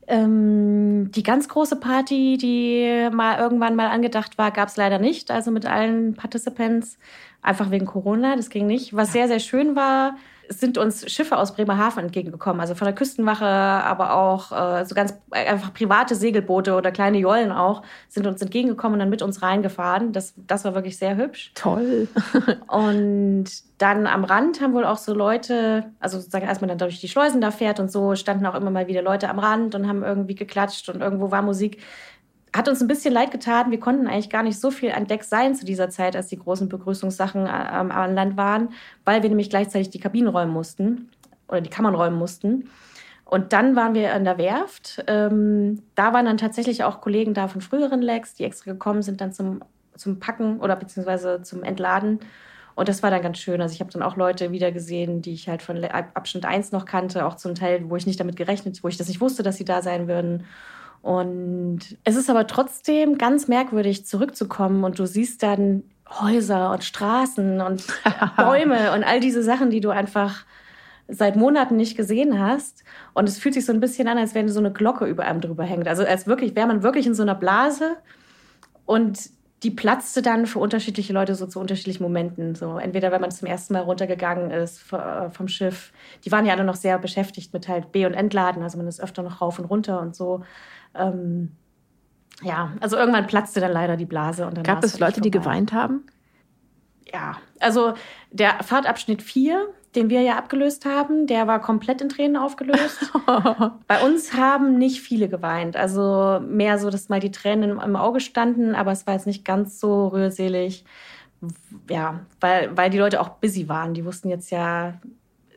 [0.08, 5.32] Ähm, die ganz große Party, die mal irgendwann mal angedacht war, gab es leider nicht.
[5.32, 6.97] Also mit allen Participants,
[7.41, 8.95] einfach wegen Corona, das ging nicht.
[8.95, 10.16] Was sehr, sehr schön war,
[10.50, 15.14] sind uns Schiffe aus Bremerhaven entgegengekommen, also von der Küstenwache, aber auch äh, so ganz
[15.32, 20.12] einfach private Segelboote oder kleine Jollen auch, sind uns entgegengekommen und dann mit uns reingefahren.
[20.12, 21.52] Das, das war wirklich sehr hübsch.
[21.56, 22.08] Toll.
[22.68, 23.46] und
[23.78, 27.10] dann am Rand haben wohl auch so Leute, also sozusagen, als man dann durch die
[27.10, 30.04] Schleusen da fährt und so, standen auch immer mal wieder Leute am Rand und haben
[30.04, 31.82] irgendwie geklatscht und irgendwo war Musik
[32.56, 33.72] hat uns ein bisschen leid getan.
[33.72, 36.39] Wir konnten eigentlich gar nicht so viel an Deck sein zu dieser Zeit, als die
[36.39, 38.70] großen Begrüßungssachen ähm, an Land waren,
[39.03, 41.10] weil wir nämlich gleichzeitig die Kabinen räumen mussten
[41.47, 42.70] oder die Kammern räumen mussten.
[43.26, 45.03] Und dann waren wir an der Werft.
[45.08, 49.20] Ähm, da waren dann tatsächlich auch Kollegen da von früheren Legs, die extra gekommen sind
[49.20, 49.62] dann zum,
[49.95, 52.20] zum Packen oder beziehungsweise zum Entladen.
[52.76, 53.62] Und das war dann ganz schön.
[53.62, 56.86] Also ich habe dann auch Leute wieder gesehen, die ich halt von Abschnitt 1 noch
[56.86, 59.58] kannte, auch zum Teil, wo ich nicht damit gerechnet, wo ich das nicht wusste, dass
[59.58, 60.45] sie da sein würden.
[61.06, 67.62] Und es ist aber trotzdem ganz merkwürdig, zurückzukommen und du siehst dann Häuser und Straßen
[67.62, 67.86] und
[68.38, 70.45] Bäume und all diese Sachen, die du einfach
[71.08, 72.84] seit Monaten nicht gesehen hast.
[73.14, 75.41] Und es fühlt sich so ein bisschen an, als wenn so eine Glocke über einem
[75.41, 75.88] drüber hängt.
[75.88, 77.97] Also als wirklich, wäre man wirklich in so einer Blase
[78.88, 79.30] und
[79.62, 82.56] die platzte dann für unterschiedliche Leute so zu unterschiedlichen Momenten.
[82.56, 85.93] So entweder wenn man zum ersten Mal runtergegangen ist äh, vom Schiff.
[86.24, 88.64] Die waren ja alle noch sehr beschäftigt mit halt B- und Entladen.
[88.64, 90.41] Also man ist öfter noch rauf und runter und so.
[90.98, 91.52] Ähm,
[92.41, 94.46] ja, also irgendwann platzte dann leider die Blase.
[94.46, 96.06] Und dann Gab es Leute, die geweint haben?
[97.12, 97.93] Ja, also
[98.32, 103.12] der Fahrtabschnitt 4, den wir ja abgelöst haben, der war komplett in Tränen aufgelöst.
[103.88, 105.78] Bei uns haben nicht viele geweint.
[105.78, 109.46] Also mehr so, dass mal die Tränen im Auge standen, aber es war jetzt nicht
[109.46, 110.84] ganz so rührselig.
[111.89, 113.93] Ja, weil, weil die Leute auch busy waren.
[113.93, 114.96] Die wussten jetzt ja,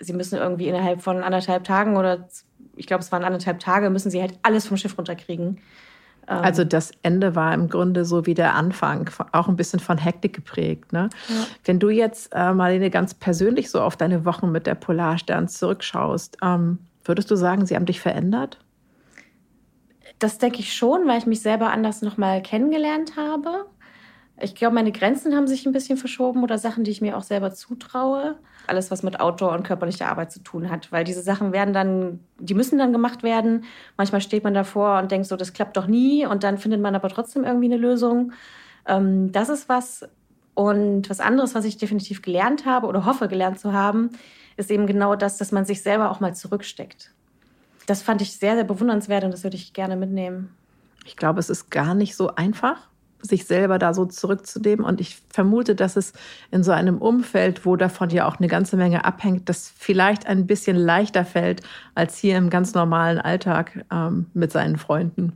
[0.01, 2.28] sie müssen irgendwie innerhalb von anderthalb Tagen oder
[2.79, 5.59] ich glaube, es waren anderthalb Tage, müssen sie halt alles vom Schiff runterkriegen.
[6.29, 9.99] Ähm, also das Ende war im Grunde so wie der Anfang, auch ein bisschen von
[9.99, 10.93] Hektik geprägt.
[10.93, 11.09] Ne?
[11.29, 11.35] Ja.
[11.64, 16.39] Wenn du jetzt, äh, Marlene, ganz persönlich so auf deine Wochen mit der Polarstern zurückschaust,
[16.43, 18.59] ähm, würdest du sagen, sie haben dich verändert?
[20.18, 23.66] Das denke ich schon, weil ich mich selber anders nochmal kennengelernt habe.
[24.41, 27.22] Ich glaube, meine Grenzen haben sich ein bisschen verschoben oder Sachen, die ich mir auch
[27.22, 28.37] selber zutraue.
[28.69, 30.91] Alles, was mit Outdoor und körperlicher Arbeit zu tun hat.
[30.93, 33.64] Weil diese Sachen werden dann, die müssen dann gemacht werden.
[33.97, 36.27] Manchmal steht man davor und denkt so, das klappt doch nie.
[36.27, 38.33] Und dann findet man aber trotzdem irgendwie eine Lösung.
[38.87, 40.09] Ähm, das ist was.
[40.55, 44.11] Und was anderes, was ich definitiv gelernt habe oder hoffe gelernt zu haben,
[44.57, 47.12] ist eben genau das, dass man sich selber auch mal zurücksteckt.
[47.87, 50.53] Das fand ich sehr, sehr bewundernswert und das würde ich gerne mitnehmen.
[51.05, 52.89] Ich glaube, es ist gar nicht so einfach
[53.23, 54.85] sich selber da so zurückzunehmen.
[54.85, 56.12] Und ich vermute, dass es
[56.51, 60.47] in so einem Umfeld, wo davon ja auch eine ganze Menge abhängt, das vielleicht ein
[60.47, 61.62] bisschen leichter fällt
[61.95, 65.33] als hier im ganz normalen Alltag ähm, mit seinen Freunden.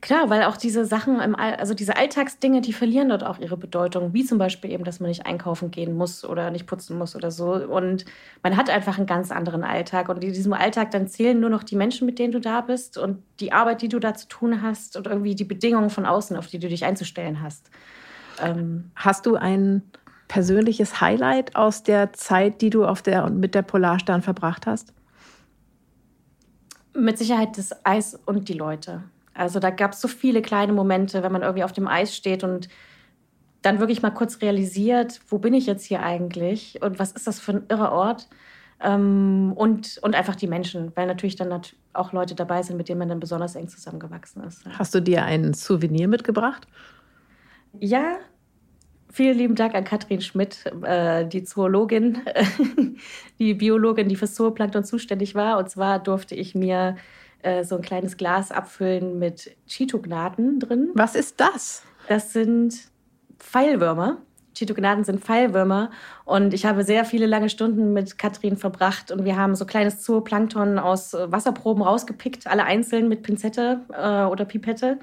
[0.00, 3.56] Klar, weil auch diese Sachen, im All also diese Alltagsdinge, die verlieren dort auch ihre
[3.56, 4.12] Bedeutung.
[4.12, 7.30] Wie zum Beispiel eben, dass man nicht einkaufen gehen muss oder nicht putzen muss oder
[7.30, 7.54] so.
[7.54, 8.04] Und
[8.42, 10.08] man hat einfach einen ganz anderen Alltag.
[10.08, 12.98] Und in diesem Alltag dann zählen nur noch die Menschen, mit denen du da bist
[12.98, 16.36] und die Arbeit, die du da zu tun hast und irgendwie die Bedingungen von außen,
[16.36, 17.70] auf die du dich einzustellen hast.
[18.42, 19.82] Ähm hast du ein
[20.28, 24.92] persönliches Highlight aus der Zeit, die du auf der, mit der Polarstern verbracht hast?
[26.94, 29.04] Mit Sicherheit das Eis und die Leute.
[29.36, 32.42] Also da gab es so viele kleine Momente, wenn man irgendwie auf dem Eis steht
[32.42, 32.68] und
[33.62, 37.40] dann wirklich mal kurz realisiert, wo bin ich jetzt hier eigentlich und was ist das
[37.40, 38.28] für ein irrer Ort?
[38.78, 41.62] Ähm, und, und einfach die Menschen, weil natürlich dann
[41.94, 44.64] auch Leute dabei sind, mit denen man dann besonders eng zusammengewachsen ist.
[44.78, 46.66] Hast du dir ein Souvenir mitgebracht?
[47.80, 48.18] Ja,
[49.10, 52.18] vielen lieben Dank an Katrin Schmidt, äh, die Zoologin,
[53.38, 55.58] die Biologin, die für Zooplankton zuständig war.
[55.58, 56.96] Und zwar durfte ich mir
[57.46, 60.90] äh, so ein kleines Glas abfüllen mit Chitognaten drin.
[60.94, 61.82] Was ist das?
[62.08, 62.74] Das sind
[63.38, 64.18] Pfeilwürmer.
[64.54, 65.90] Chitognaten sind Pfeilwürmer
[66.24, 70.00] und ich habe sehr viele lange Stunden mit Katrin verbracht und wir haben so kleines
[70.00, 74.98] Zooplankton aus Wasserproben rausgepickt, alle einzeln mit Pinzette äh, oder Pipette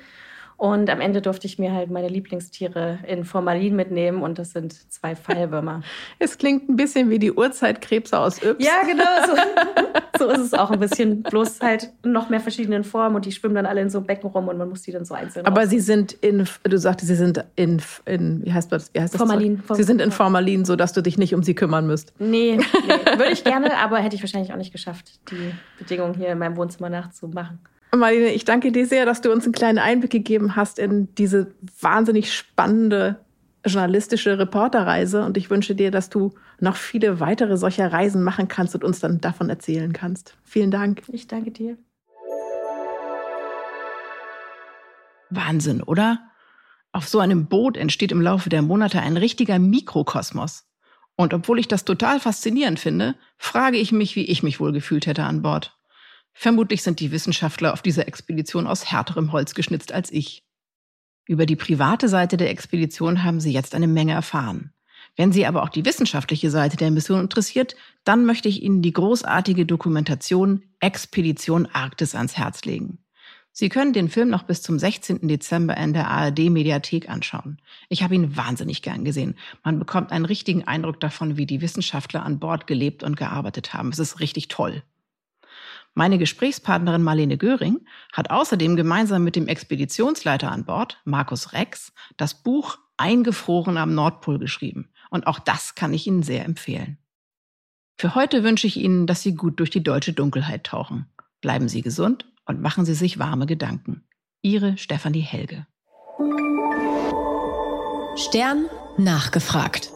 [0.58, 4.74] und am Ende durfte ich mir halt meine Lieblingstiere in Formalin mitnehmen und das sind
[4.92, 5.82] zwei Fallwürmer.
[6.20, 8.64] es klingt ein bisschen wie die Urzeitkrebse aus Yps.
[8.64, 9.04] Ja, genau.
[10.16, 11.24] So, so ist es auch ein bisschen.
[11.24, 14.30] Bloß halt noch mehr verschiedenen Formen und die schwimmen dann alle in so einem Becken
[14.30, 17.16] rum und man muss die dann so einzeln Aber sie sind in, du sagtest, sie
[17.16, 18.94] sind in, in wie heißt das?
[18.94, 19.64] Wie heißt das Formalin.
[19.72, 22.14] Sie sind in Formalin, sodass du dich nicht um sie kümmern müsst.
[22.20, 23.18] Nee, nee.
[23.18, 26.58] würde ich gerne, aber hätte ich wahrscheinlich auch nicht geschafft, die Bedingungen hier in meinem
[26.58, 27.60] Wohnzimmer nachzumachen.
[28.00, 31.54] Marlene, ich danke dir sehr, dass du uns einen kleinen Einblick gegeben hast in diese
[31.80, 33.20] wahnsinnig spannende
[33.66, 35.24] journalistische Reporterreise.
[35.24, 39.00] Und ich wünsche dir, dass du noch viele weitere solcher Reisen machen kannst und uns
[39.00, 40.36] dann davon erzählen kannst.
[40.44, 41.04] Vielen Dank.
[41.10, 41.78] Ich danke dir.
[45.30, 46.20] Wahnsinn, oder?
[46.92, 50.68] Auf so einem Boot entsteht im Laufe der Monate ein richtiger Mikrokosmos.
[51.16, 55.06] Und obwohl ich das total faszinierend finde, frage ich mich, wie ich mich wohl gefühlt
[55.06, 55.78] hätte an Bord.
[56.34, 60.44] Vermutlich sind die Wissenschaftler auf dieser Expedition aus härterem Holz geschnitzt als ich.
[61.26, 64.74] Über die private Seite der Expedition haben Sie jetzt eine Menge erfahren.
[65.16, 68.94] Wenn Sie aber auch die wissenschaftliche Seite der Mission interessiert, dann möchte ich Ihnen die
[68.94, 73.00] großartige Dokumentation Expedition Arktis ans Herz legen.
[73.56, 75.28] Sie können den Film noch bis zum 16.
[75.28, 77.62] Dezember in der ARD Mediathek anschauen.
[77.88, 79.36] Ich habe ihn wahnsinnig gern gesehen.
[79.64, 83.90] Man bekommt einen richtigen Eindruck davon, wie die Wissenschaftler an Bord gelebt und gearbeitet haben.
[83.90, 84.82] Es ist richtig toll.
[85.96, 92.42] Meine Gesprächspartnerin Marlene Göring hat außerdem gemeinsam mit dem Expeditionsleiter an Bord, Markus Rex, das
[92.42, 94.90] Buch Eingefroren am Nordpol geschrieben.
[95.12, 96.98] Und auch das kann ich Ihnen sehr empfehlen.
[97.98, 101.08] Für heute wünsche ich Ihnen, dass Sie gut durch die deutsche Dunkelheit tauchen.
[101.42, 104.04] Bleiben Sie gesund und machen Sie sich warme Gedanken.
[104.42, 105.68] Ihre Stefanie Helge.
[108.16, 108.66] Stern
[108.98, 109.92] nachgefragt.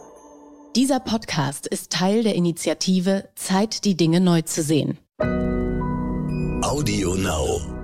[0.76, 4.98] Dieser Podcast ist Teil der Initiative Zeit, die Dinge neu zu sehen.
[6.62, 7.77] Audio Now.